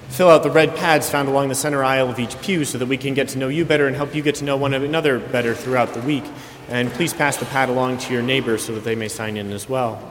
fill 0.09 0.29
out 0.29 0.43
the 0.43 0.51
red 0.51 0.75
pads 0.75 1.09
found 1.09 1.29
along 1.29 1.51
the 1.51 1.55
center 1.55 1.85
aisle 1.85 2.11
of 2.11 2.19
each 2.19 2.37
pew 2.43 2.65
so 2.65 2.79
that 2.79 2.87
we 2.87 2.97
can 2.97 3.15
get 3.15 3.29
to 3.29 3.39
know 3.39 3.47
you 3.47 3.65
better 3.65 3.87
and 3.87 3.95
help 3.95 4.13
you 4.13 4.23
get 4.23 4.35
to 4.35 4.45
know 4.45 4.57
one 4.57 4.75
another 4.75 5.21
better 5.21 5.55
throughout 5.55 5.95
the 5.95 6.01
week. 6.01 6.25
And 6.69 6.91
please 6.91 7.15
pass 7.15 7.37
the 7.37 7.47
pad 7.47 7.69
along 7.69 7.99
to 7.99 8.13
your 8.13 8.23
neighbors 8.23 8.65
so 8.65 8.75
that 8.75 8.83
they 8.83 8.97
may 8.97 9.07
sign 9.07 9.37
in 9.37 9.53
as 9.53 9.69
well. 9.69 10.03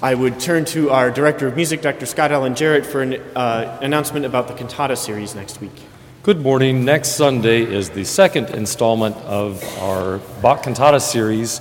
I 0.00 0.14
would 0.14 0.40
turn 0.40 0.64
to 0.66 0.88
our 0.88 1.10
Director 1.10 1.46
of 1.46 1.54
Music, 1.54 1.82
Dr. 1.82 2.06
Scott 2.06 2.32
Allen 2.32 2.54
Jarrett, 2.54 2.86
for 2.86 3.02
an 3.02 3.20
uh, 3.36 3.78
announcement 3.82 4.24
about 4.24 4.48
the 4.48 4.54
cantata 4.54 4.96
series 4.96 5.34
next 5.34 5.60
week. 5.60 5.82
Good 6.24 6.40
morning. 6.40 6.86
Next 6.86 7.16
Sunday 7.16 7.60
is 7.64 7.90
the 7.90 8.04
second 8.04 8.48
installment 8.48 9.14
of 9.26 9.62
our 9.80 10.20
Bach 10.40 10.62
Cantata 10.62 10.98
series. 10.98 11.60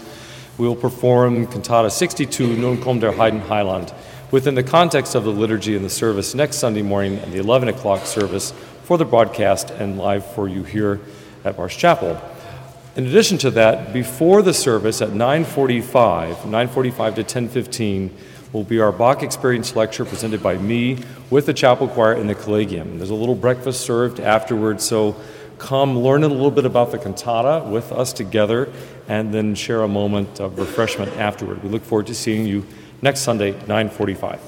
We 0.57 0.66
will 0.66 0.78
perform 0.78 1.47
Cantata 1.47 1.91
62, 1.91 2.55
Nun 2.55 2.78
kommt 2.78 3.01
der 3.01 3.11
Heiden 3.11 3.41
Heiland, 3.41 3.93
within 4.32 4.55
the 4.55 4.64
context 4.64 5.16
of 5.16 5.26
the 5.26 5.32
liturgy 5.32 5.76
and 5.76 5.84
the 5.84 5.89
service 5.89 6.34
next 6.34 6.59
Sunday 6.59 6.82
morning 6.82 7.20
at 7.20 7.30
the 7.34 7.39
11 7.39 7.68
o'clock 7.68 8.05
service 8.05 8.53
for 8.86 8.97
the 8.97 9.03
broadcast 9.03 9.70
and 9.70 9.97
live 9.97 10.26
for 10.26 10.47
you 10.47 10.64
here 10.64 11.01
at 11.43 11.57
Marsh 11.57 11.76
Chapel. 11.76 12.18
In 12.95 13.05
addition 13.05 13.38
to 13.39 13.51
that, 13.51 13.91
before 13.91 14.41
the 14.41 14.53
service 14.53 15.01
at 15.01 15.09
9:45, 15.09 16.45
9:45 16.45 17.16
to 17.16 17.24
10:15, 17.26 18.11
will 18.54 18.64
be 18.64 18.80
our 18.80 18.91
Bach 18.91 19.24
Experience 19.24 19.76
lecture 19.76 20.06
presented 20.06 20.41
by 20.41 20.56
me 20.58 20.99
with 21.32 21.47
the 21.47 21.54
chapel 21.54 21.88
choir 21.88 22.14
in 22.14 22.28
the 22.28 22.36
Collegium. 22.36 22.99
There's 22.99 23.10
a 23.10 23.16
little 23.16 23.36
breakfast 23.36 23.82
served 23.82 24.20
afterwards, 24.20 24.86
so 24.86 25.16
come 25.58 25.97
learn 25.97 26.24
a 26.24 26.28
little 26.28 26.51
bit 26.51 26.66
about 26.66 26.91
the 26.91 26.99
cantata 26.99 27.68
with 27.68 27.91
us 27.91 28.14
together 28.14 28.72
and 29.08 29.34
then 29.34 29.56
share 29.56 29.82
a 29.82 29.88
moment 29.88 30.39
of 30.39 30.60
refreshment 30.60 31.12
afterward. 31.18 31.64
We 31.64 31.70
look 31.70 31.84
forward 31.84 32.08
to 32.08 32.16
seeing 32.16 32.45
you 32.45 32.66
next 33.01 33.22
Sunday, 33.22 33.54
9:45. 33.68 34.39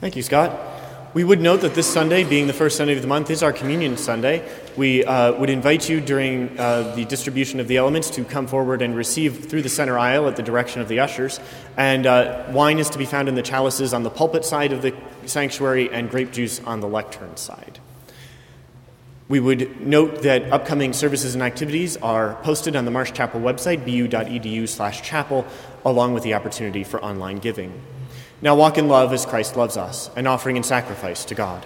Thank 0.00 0.16
you, 0.16 0.22
Scott. 0.22 0.73
We 1.14 1.22
would 1.22 1.40
note 1.40 1.60
that 1.60 1.76
this 1.76 1.86
Sunday, 1.86 2.24
being 2.24 2.48
the 2.48 2.52
first 2.52 2.76
Sunday 2.76 2.96
of 2.96 3.00
the 3.00 3.06
month, 3.06 3.30
is 3.30 3.44
our 3.44 3.52
Communion 3.52 3.96
Sunday. 3.96 4.46
We 4.76 5.04
uh, 5.04 5.32
would 5.34 5.48
invite 5.48 5.88
you 5.88 6.00
during 6.00 6.58
uh, 6.58 6.92
the 6.96 7.04
distribution 7.04 7.60
of 7.60 7.68
the 7.68 7.76
elements 7.76 8.10
to 8.10 8.24
come 8.24 8.48
forward 8.48 8.82
and 8.82 8.96
receive 8.96 9.48
through 9.48 9.62
the 9.62 9.68
center 9.68 9.96
aisle 9.96 10.26
at 10.26 10.34
the 10.34 10.42
direction 10.42 10.82
of 10.82 10.88
the 10.88 10.98
ushers. 10.98 11.38
And 11.76 12.04
uh, 12.04 12.46
wine 12.50 12.80
is 12.80 12.90
to 12.90 12.98
be 12.98 13.04
found 13.04 13.28
in 13.28 13.36
the 13.36 13.42
chalices 13.42 13.94
on 13.94 14.02
the 14.02 14.10
pulpit 14.10 14.44
side 14.44 14.72
of 14.72 14.82
the 14.82 14.92
sanctuary 15.24 15.88
and 15.88 16.10
grape 16.10 16.32
juice 16.32 16.60
on 16.64 16.80
the 16.80 16.88
lectern 16.88 17.36
side. 17.36 17.78
We 19.28 19.38
would 19.38 19.80
note 19.80 20.22
that 20.22 20.52
upcoming 20.52 20.92
services 20.92 21.34
and 21.34 21.44
activities 21.44 21.96
are 21.98 22.34
posted 22.42 22.74
on 22.74 22.86
the 22.86 22.90
Marsh 22.90 23.12
Chapel 23.12 23.40
website, 23.40 23.84
bu.edu 23.84 24.68
slash 24.68 25.00
chapel, 25.02 25.46
along 25.84 26.12
with 26.12 26.24
the 26.24 26.34
opportunity 26.34 26.82
for 26.82 27.02
online 27.02 27.38
giving. 27.38 27.80
Now 28.44 28.54
walk 28.54 28.76
in 28.76 28.88
love 28.88 29.14
as 29.14 29.24
Christ 29.24 29.56
loves 29.56 29.78
us, 29.78 30.10
an 30.16 30.26
offering 30.26 30.56
and 30.56 30.66
sacrifice 30.66 31.24
to 31.24 31.34
God. 31.34 31.64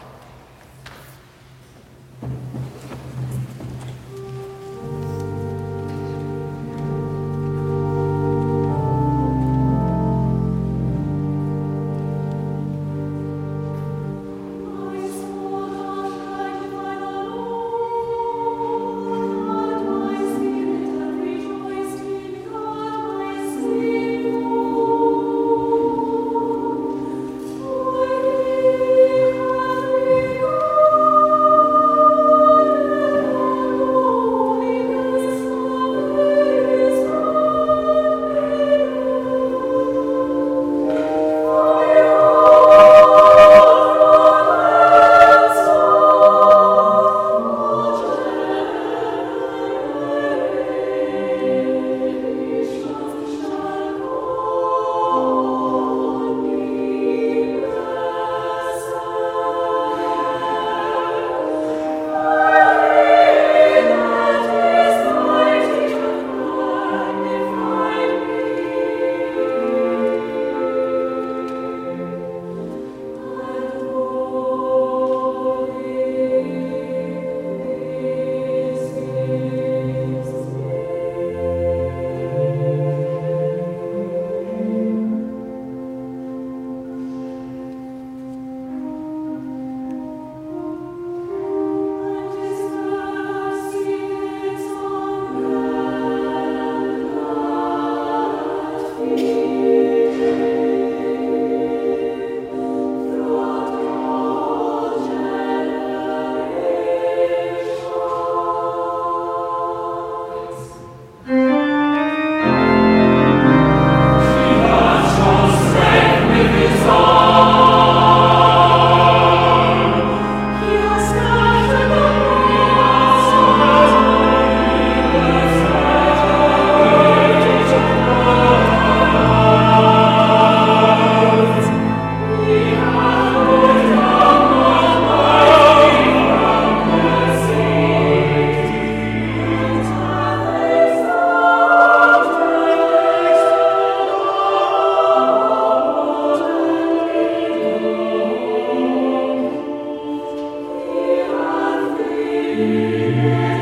Amen. 152.59 153.58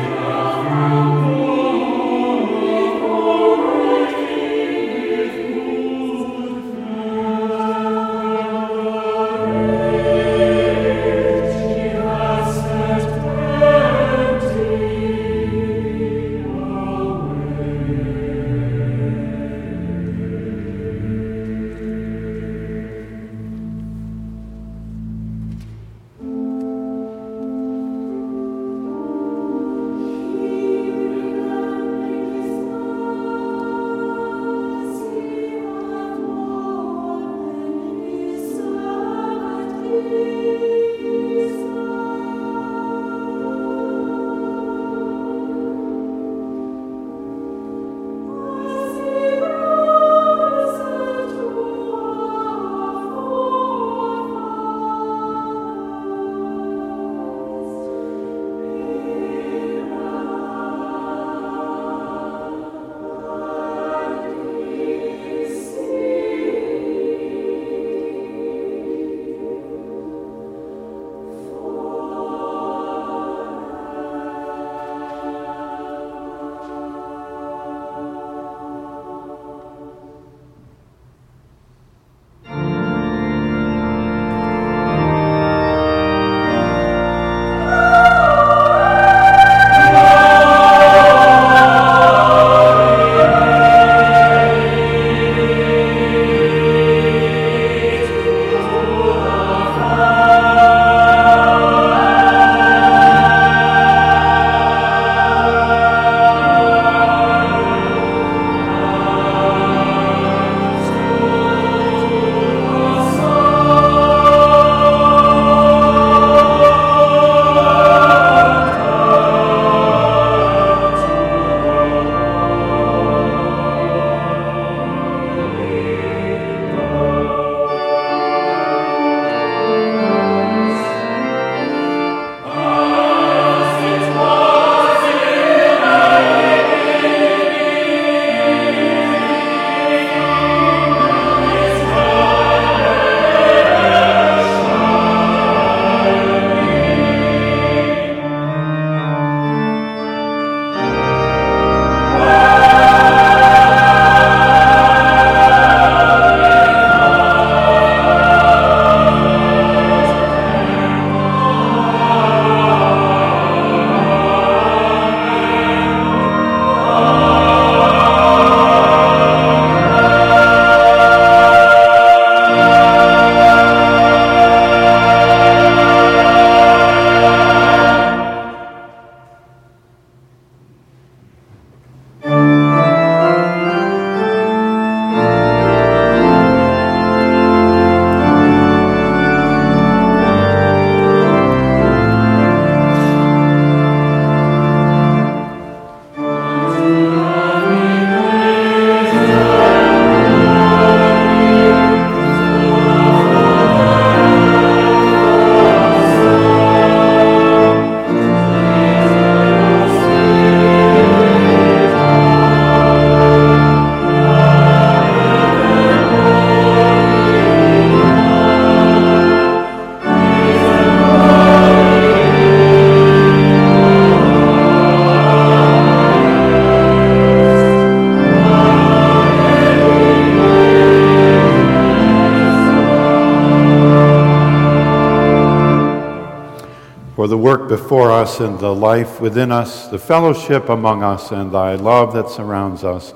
Before 237.68 238.10
us 238.10 238.40
and 238.40 238.58
the 238.58 238.74
life 238.74 239.20
within 239.20 239.52
us, 239.52 239.88
the 239.88 239.98
fellowship 239.98 240.68
among 240.68 241.02
us, 241.02 241.30
and 241.30 241.52
thy 241.52 241.74
love 241.74 242.12
that 242.14 242.28
surrounds 242.28 242.84
us. 242.84 243.14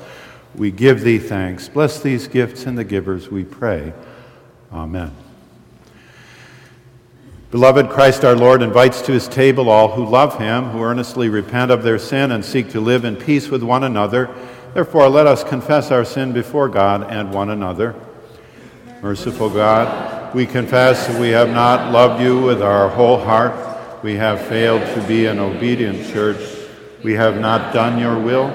We 0.54 0.70
give 0.70 1.00
thee 1.02 1.18
thanks. 1.18 1.68
Bless 1.68 2.00
these 2.00 2.28
gifts 2.28 2.66
and 2.66 2.76
the 2.76 2.84
givers, 2.84 3.30
we 3.30 3.44
pray. 3.44 3.92
Amen. 4.72 5.12
Beloved, 7.50 7.90
Christ 7.90 8.24
our 8.24 8.36
Lord 8.36 8.62
invites 8.62 9.02
to 9.02 9.12
his 9.12 9.26
table 9.26 9.68
all 9.68 9.88
who 9.88 10.06
love 10.06 10.38
him, 10.38 10.66
who 10.66 10.82
earnestly 10.82 11.28
repent 11.28 11.72
of 11.72 11.82
their 11.82 11.98
sin 11.98 12.30
and 12.30 12.44
seek 12.44 12.70
to 12.70 12.80
live 12.80 13.04
in 13.04 13.16
peace 13.16 13.48
with 13.48 13.62
one 13.62 13.82
another. 13.82 14.32
Therefore, 14.72 15.08
let 15.08 15.26
us 15.26 15.42
confess 15.42 15.90
our 15.90 16.04
sin 16.04 16.32
before 16.32 16.68
God 16.68 17.10
and 17.10 17.34
one 17.34 17.50
another. 17.50 17.96
Merciful 19.02 19.50
God, 19.50 20.32
we 20.32 20.46
confess 20.46 21.08
that 21.08 21.20
we 21.20 21.30
have 21.30 21.48
not 21.48 21.90
loved 21.90 22.22
you 22.22 22.40
with 22.40 22.62
our 22.62 22.88
whole 22.88 23.18
heart. 23.18 23.69
We 24.02 24.14
have 24.16 24.40
failed 24.46 24.82
to 24.94 25.06
be 25.06 25.26
an 25.26 25.38
obedient 25.38 26.10
church. 26.10 26.40
We 27.04 27.14
have 27.14 27.38
not 27.38 27.74
done 27.74 27.98
your 27.98 28.18
will. 28.18 28.48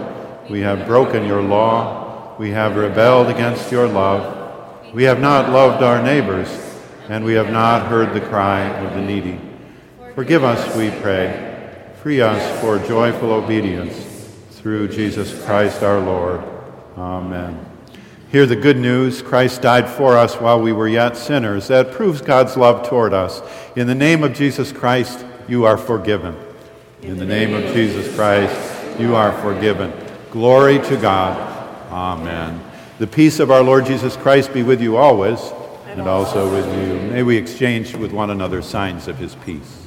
We 0.50 0.62
have 0.62 0.88
broken 0.88 1.26
your 1.26 1.42
law. 1.42 2.36
We 2.40 2.52
have 2.52 2.76
rebelled 2.76 3.28
against 3.28 3.72
your 3.72 3.88
love. 3.88 4.94
We 4.94 5.04
have 5.04 5.20
not 5.20 5.52
loved 5.52 5.84
our 5.84 6.02
neighbors 6.02 6.50
and 7.10 7.24
we 7.24 7.34
have 7.34 7.52
not 7.52 7.88
heard 7.88 8.14
the 8.14 8.26
cry 8.28 8.62
of 8.62 8.94
the 8.94 9.02
needy. 9.02 9.40
Forgive 10.16 10.44
us, 10.44 10.76
we 10.76 10.90
pray. 11.02 11.92
Free 12.02 12.22
us 12.22 12.62
for 12.62 12.80
joyful 12.80 13.32
obedience 13.32 14.30
through 14.52 14.88
Jesus 14.88 15.44
Christ 15.46 15.84
our 15.84 16.00
Lord. 16.00 16.42
Amen. 16.98 17.64
Hear 18.32 18.46
the 18.46 18.56
good 18.56 18.78
news 18.78 19.22
Christ 19.22 19.62
died 19.62 19.88
for 19.88 20.18
us 20.18 20.36
while 20.36 20.60
we 20.60 20.74
were 20.74 20.88
yet 20.88 21.16
sinners. 21.16 21.68
That 21.68 21.92
proves 21.92 22.22
God's 22.22 22.58
love 22.58 22.88
toward 22.88 23.14
us. 23.14 23.42
In 23.76 23.88
the 23.88 23.96
name 23.96 24.24
of 24.24 24.34
Jesus 24.34 24.72
Christ, 24.72 25.26
you 25.48 25.66
are 25.66 25.78
forgiven. 25.78 26.36
In 27.02 27.18
the 27.18 27.26
name 27.26 27.54
of 27.54 27.74
Jesus 27.74 28.14
Christ, 28.16 29.00
you 29.00 29.16
are 29.16 29.32
forgiven. 29.42 29.94
Glory 30.32 30.80
to 30.80 30.98
God. 30.98 31.38
Amen. 31.92 32.62
The 32.98 33.08
peace 33.08 33.40
of 33.40 33.52
our 33.52 33.62
Lord 33.62 33.86
Jesus 33.86 34.16
Christ 34.18 34.54
be 34.54 34.64
with 34.64 34.82
you 34.82 34.98
always 34.98 35.40
and 35.88 36.02
also 36.02 36.52
with 36.52 36.66
you. 36.66 37.12
May 37.12 37.24
we 37.24 37.38
exchange 37.38 37.96
with 37.96 38.12
one 38.12 38.30
another 38.30 38.62
signs 38.62 39.08
of 39.08 39.18
his 39.18 39.36
peace. 39.36 39.85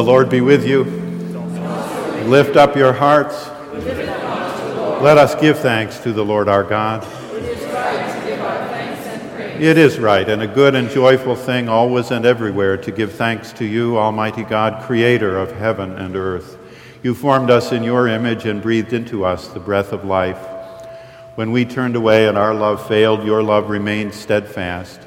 The 0.00 0.06
Lord 0.06 0.30
be 0.30 0.40
with 0.40 0.66
you. 0.66 0.84
Lift 2.24 2.56
up 2.56 2.74
your 2.74 2.94
hearts. 2.94 3.48
Let 5.02 5.18
us 5.18 5.34
give 5.34 5.58
thanks 5.58 5.98
to 5.98 6.14
the 6.14 6.24
Lord 6.24 6.48
our 6.48 6.64
God. 6.64 7.06
It 9.60 9.76
is 9.76 9.98
right 9.98 10.26
and 10.26 10.40
a 10.40 10.46
good 10.46 10.74
and 10.74 10.88
joyful 10.88 11.36
thing 11.36 11.68
always 11.68 12.10
and 12.12 12.24
everywhere 12.24 12.78
to 12.78 12.90
give 12.90 13.12
thanks 13.12 13.52
to 13.52 13.66
you, 13.66 13.98
Almighty 13.98 14.42
God, 14.42 14.82
creator 14.84 15.36
of 15.36 15.52
heaven 15.52 15.92
and 15.92 16.16
earth. 16.16 16.56
You 17.02 17.14
formed 17.14 17.50
us 17.50 17.70
in 17.70 17.84
your 17.84 18.08
image 18.08 18.46
and 18.46 18.62
breathed 18.62 18.94
into 18.94 19.26
us 19.26 19.48
the 19.48 19.60
breath 19.60 19.92
of 19.92 20.06
life. 20.06 20.40
When 21.34 21.52
we 21.52 21.66
turned 21.66 21.94
away 21.94 22.26
and 22.26 22.38
our 22.38 22.54
love 22.54 22.88
failed, 22.88 23.22
your 23.22 23.42
love 23.42 23.68
remained 23.68 24.14
steadfast. 24.14 25.02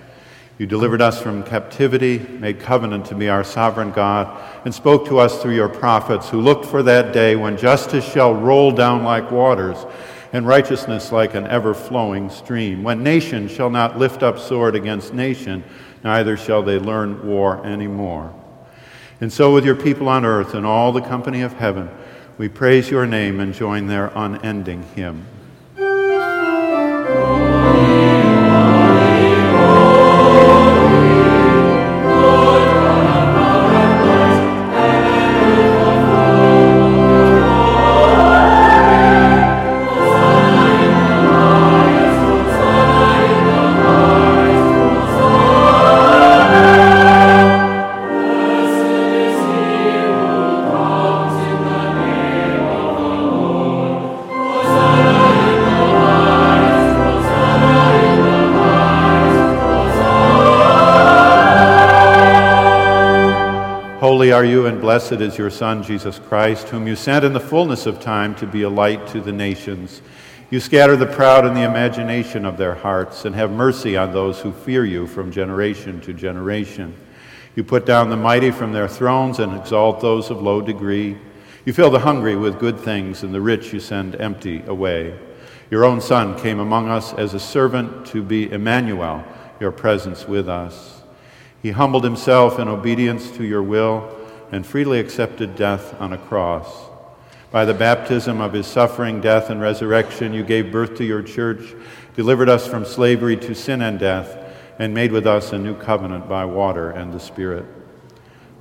You 0.64 0.68
delivered 0.68 1.01
us 1.01 1.22
from 1.22 1.43
captivity, 1.43 2.20
made 2.20 2.61
covenant 2.61 3.07
to 3.07 3.16
be 3.16 3.28
our 3.28 3.43
sovereign 3.43 3.91
God, 3.91 4.41
and 4.64 4.74
spoke 4.74 5.05
to 5.07 5.20
us 5.20 5.41
through 5.41 5.55
your 5.55 5.68
prophets, 5.68 6.30
who 6.30 6.39
looked 6.39 6.66
for 6.66 6.82
that 6.84 7.11
day 7.11 7.36
when 7.36 7.57
justice 7.57 8.09
shall 8.09 8.34
roll 8.34 8.72
down 8.72 9.03
like 9.03 9.30
waters, 9.30 9.86
and 10.32 10.47
righteousness 10.47 11.11
like 11.11 11.34
an 11.34 11.45
ever 11.47 11.74
flowing 11.74 12.30
stream, 12.30 12.82
when 12.82 13.03
nation 13.03 13.49
shall 13.49 13.70
not 13.70 13.99
lift 13.99 14.24
up 14.24 14.39
sword 14.39 14.74
against 14.74 15.14
nation, 15.14 15.66
neither 16.01 16.38
shall 16.38 16.64
they 16.64 16.80
learn 16.80 17.28
war 17.28 17.61
any 17.66 17.88
more. 17.88 18.34
And 19.20 19.34
so, 19.34 19.53
with 19.53 19.66
your 19.66 19.76
people 19.76 20.07
on 20.07 20.24
earth 20.24 20.53
and 20.53 20.66
all 20.66 20.93
the 20.93 21.01
company 21.01 21.41
of 21.41 21.51
heaven, 21.51 21.89
we 22.38 22.47
praise 22.47 22.89
your 22.89 23.05
name 23.05 23.41
and 23.41 23.53
join 23.53 23.88
their 23.88 24.14
unending 24.16 24.84
hymn. 24.95 25.28
Blessed 64.93 65.13
is 65.13 65.39
your 65.39 65.49
Son, 65.49 65.81
Jesus 65.81 66.19
Christ, 66.19 66.69
whom 66.69 66.85
you 66.85 66.95
sent 66.95 67.25
in 67.25 67.33
the 67.33 67.39
fullness 67.39 67.87
of 67.87 67.99
time 67.99 68.35
to 68.35 68.45
be 68.45 68.61
a 68.61 68.69
light 68.69 69.07
to 69.07 69.21
the 69.21 69.31
nations. 69.31 70.03
You 70.51 70.59
scatter 70.59 70.95
the 70.95 71.07
proud 71.07 71.47
in 71.47 71.55
the 71.55 71.63
imagination 71.63 72.45
of 72.45 72.57
their 72.57 72.75
hearts, 72.75 73.25
and 73.25 73.33
have 73.33 73.49
mercy 73.49 73.97
on 73.97 74.13
those 74.13 74.39
who 74.39 74.51
fear 74.51 74.85
you 74.85 75.07
from 75.07 75.31
generation 75.31 75.99
to 76.01 76.13
generation. 76.13 76.93
You 77.55 77.63
put 77.63 77.87
down 77.87 78.11
the 78.11 78.17
mighty 78.17 78.51
from 78.51 78.71
their 78.71 78.87
thrones 78.87 79.39
and 79.39 79.57
exalt 79.57 79.99
those 79.99 80.29
of 80.29 80.43
low 80.43 80.61
degree. 80.61 81.17
You 81.65 81.73
fill 81.73 81.89
the 81.89 81.97
hungry 81.97 82.35
with 82.35 82.59
good 82.59 82.79
things, 82.79 83.23
and 83.23 83.33
the 83.33 83.41
rich 83.41 83.73
you 83.73 83.79
send 83.79 84.13
empty 84.21 84.61
away. 84.67 85.17
Your 85.71 85.85
own 85.85 86.01
Son 86.01 86.39
came 86.39 86.59
among 86.59 86.87
us 86.87 87.13
as 87.13 87.33
a 87.33 87.39
servant 87.39 88.05
to 88.09 88.21
be 88.21 88.51
Emmanuel, 88.51 89.23
your 89.59 89.71
presence 89.71 90.27
with 90.27 90.47
us. 90.47 91.01
He 91.63 91.71
humbled 91.71 92.03
himself 92.03 92.59
in 92.59 92.67
obedience 92.67 93.31
to 93.31 93.43
your 93.43 93.63
will 93.63 94.19
and 94.53 94.67
freely 94.67 94.99
accepted 94.99 95.55
death 95.55 95.99
on 95.99 96.13
a 96.13 96.17
cross. 96.17 96.87
By 97.49 97.65
the 97.65 97.73
baptism 97.73 98.39
of 98.39 98.53
his 98.53 98.67
suffering, 98.67 99.19
death, 99.19 99.49
and 99.49 99.59
resurrection, 99.59 100.31
you 100.31 100.43
gave 100.43 100.71
birth 100.71 100.95
to 100.97 101.03
your 101.03 101.23
church, 101.23 101.73
delivered 102.15 102.49
us 102.49 102.67
from 102.67 102.85
slavery 102.85 103.35
to 103.37 103.55
sin 103.55 103.81
and 103.81 103.97
death, 103.97 104.37
and 104.77 104.93
made 104.93 105.11
with 105.11 105.25
us 105.25 105.53
a 105.53 105.57
new 105.57 105.75
covenant 105.75 106.29
by 106.29 106.45
water 106.45 106.91
and 106.91 107.11
the 107.11 107.19
Spirit. 107.19 107.65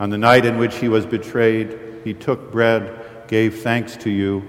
On 0.00 0.08
the 0.08 0.16
night 0.16 0.46
in 0.46 0.56
which 0.56 0.76
he 0.76 0.88
was 0.88 1.04
betrayed, 1.04 1.78
he 2.04 2.14
took 2.14 2.50
bread, 2.50 3.28
gave 3.28 3.60
thanks 3.60 3.94
to 3.98 4.08
you, 4.08 4.42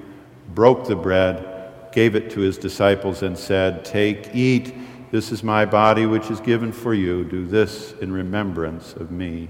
broke 0.55 0.87
the 0.87 0.95
bread, 0.95 1.91
gave 1.91 2.15
it 2.15 2.31
to 2.31 2.39
his 2.39 2.57
disciples, 2.57 3.21
and 3.21 3.37
said, 3.37 3.83
Take, 3.83 4.33
eat, 4.33 4.73
this 5.11 5.29
is 5.29 5.43
my 5.43 5.65
body 5.65 6.05
which 6.05 6.31
is 6.31 6.39
given 6.39 6.71
for 6.71 6.93
you. 6.93 7.25
Do 7.25 7.45
this 7.45 7.95
in 7.99 8.13
remembrance 8.13 8.93
of 8.93 9.11
me. 9.11 9.49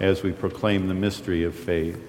as 0.00 0.22
we 0.22 0.32
proclaim 0.32 0.88
the 0.88 0.94
mystery 0.94 1.44
of 1.44 1.54
faith. 1.54 2.00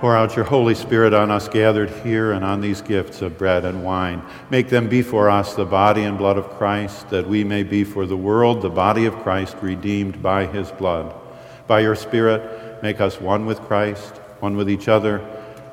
Pour 0.00 0.14
out 0.14 0.36
your 0.36 0.44
Holy 0.44 0.74
Spirit 0.74 1.14
on 1.14 1.30
us 1.30 1.48
gathered 1.48 1.88
here 1.88 2.32
and 2.32 2.44
on 2.44 2.60
these 2.60 2.82
gifts 2.82 3.22
of 3.22 3.38
bread 3.38 3.64
and 3.64 3.82
wine. 3.82 4.22
Make 4.50 4.68
them 4.68 4.88
be 4.88 5.00
for 5.00 5.30
us 5.30 5.54
the 5.54 5.64
body 5.64 6.02
and 6.02 6.18
blood 6.18 6.36
of 6.36 6.50
Christ, 6.50 7.08
that 7.08 7.26
we 7.26 7.42
may 7.42 7.62
be 7.62 7.84
for 7.84 8.04
the 8.04 8.16
world 8.16 8.60
the 8.60 8.68
body 8.68 9.06
of 9.06 9.16
Christ 9.20 9.56
redeemed 9.62 10.22
by 10.22 10.44
his 10.44 10.70
blood. 10.70 11.14
By 11.66 11.80
your 11.80 11.96
Spirit, 11.96 12.82
make 12.82 13.00
us 13.00 13.18
one 13.18 13.46
with 13.46 13.60
Christ, 13.62 14.20
one 14.44 14.58
with 14.58 14.68
each 14.68 14.88
other, 14.88 15.22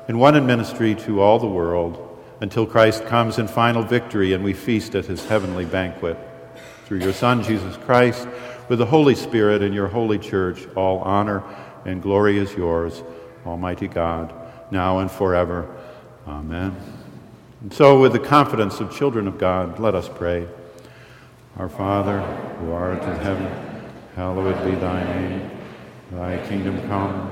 and 0.08 0.18
one 0.18 0.34
in 0.34 0.46
ministry 0.46 0.94
to 0.94 1.20
all 1.20 1.38
the 1.38 1.46
world, 1.46 2.18
until 2.40 2.64
Christ 2.64 3.04
comes 3.04 3.38
in 3.38 3.46
final 3.46 3.82
victory 3.82 4.32
and 4.32 4.42
we 4.42 4.54
feast 4.54 4.94
at 4.94 5.04
his 5.04 5.26
heavenly 5.26 5.66
banquet. 5.66 6.16
Through 6.86 7.00
your 7.00 7.12
Son, 7.12 7.42
Jesus 7.42 7.76
Christ, 7.76 8.26
with 8.70 8.78
the 8.78 8.86
Holy 8.86 9.14
Spirit 9.14 9.60
and 9.60 9.74
your 9.74 9.88
holy 9.88 10.18
church, 10.18 10.66
all 10.74 11.00
honor 11.00 11.42
and 11.84 12.00
glory 12.00 12.38
is 12.38 12.54
yours 12.54 13.02
Almighty 13.44 13.88
God, 13.88 14.32
now 14.70 15.00
and 15.00 15.10
forever. 15.10 15.68
Amen. 16.26 16.74
And 17.60 17.74
so, 17.74 18.00
with 18.00 18.12
the 18.12 18.20
confidence 18.20 18.80
of 18.80 18.96
children 18.96 19.28
of 19.28 19.36
God, 19.36 19.78
let 19.80 19.94
us 19.94 20.08
pray. 20.08 20.48
Our 21.58 21.68
Father, 21.68 22.20
who 22.58 22.72
art 22.72 23.02
in 23.02 23.16
heaven, 23.16 23.52
hallowed 24.16 24.64
be 24.64 24.74
thy 24.76 25.04
name. 25.04 25.50
Thy 26.12 26.48
kingdom 26.48 26.80
come, 26.88 27.31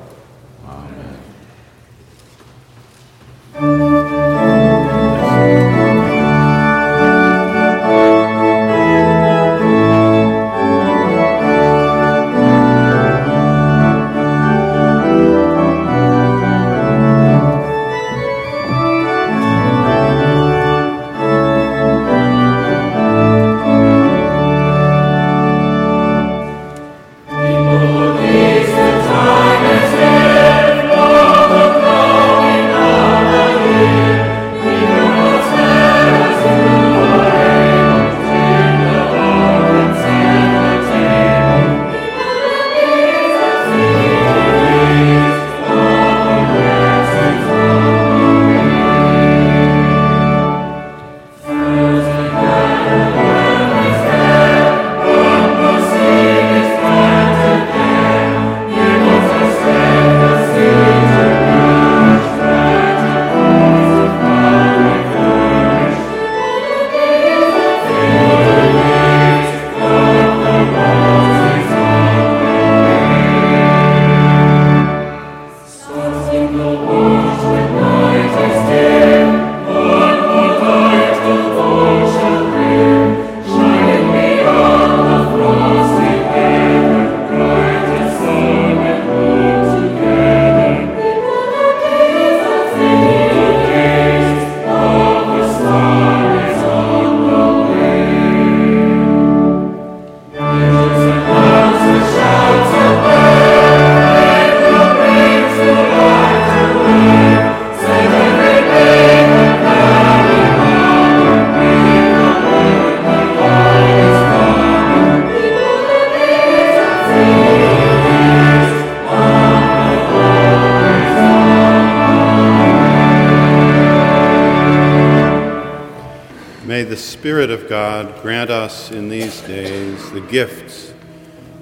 God 127.71 128.21
grant 128.21 128.49
us 128.49 128.91
in 128.91 129.07
these 129.07 129.39
days 129.43 130.11
the 130.11 130.19
gifts 130.19 130.93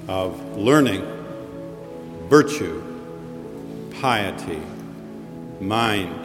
of 0.07 0.57
learning, 0.57 1.03
virtue, 2.27 2.81
piety, 4.01 4.59
mind, 5.61 6.18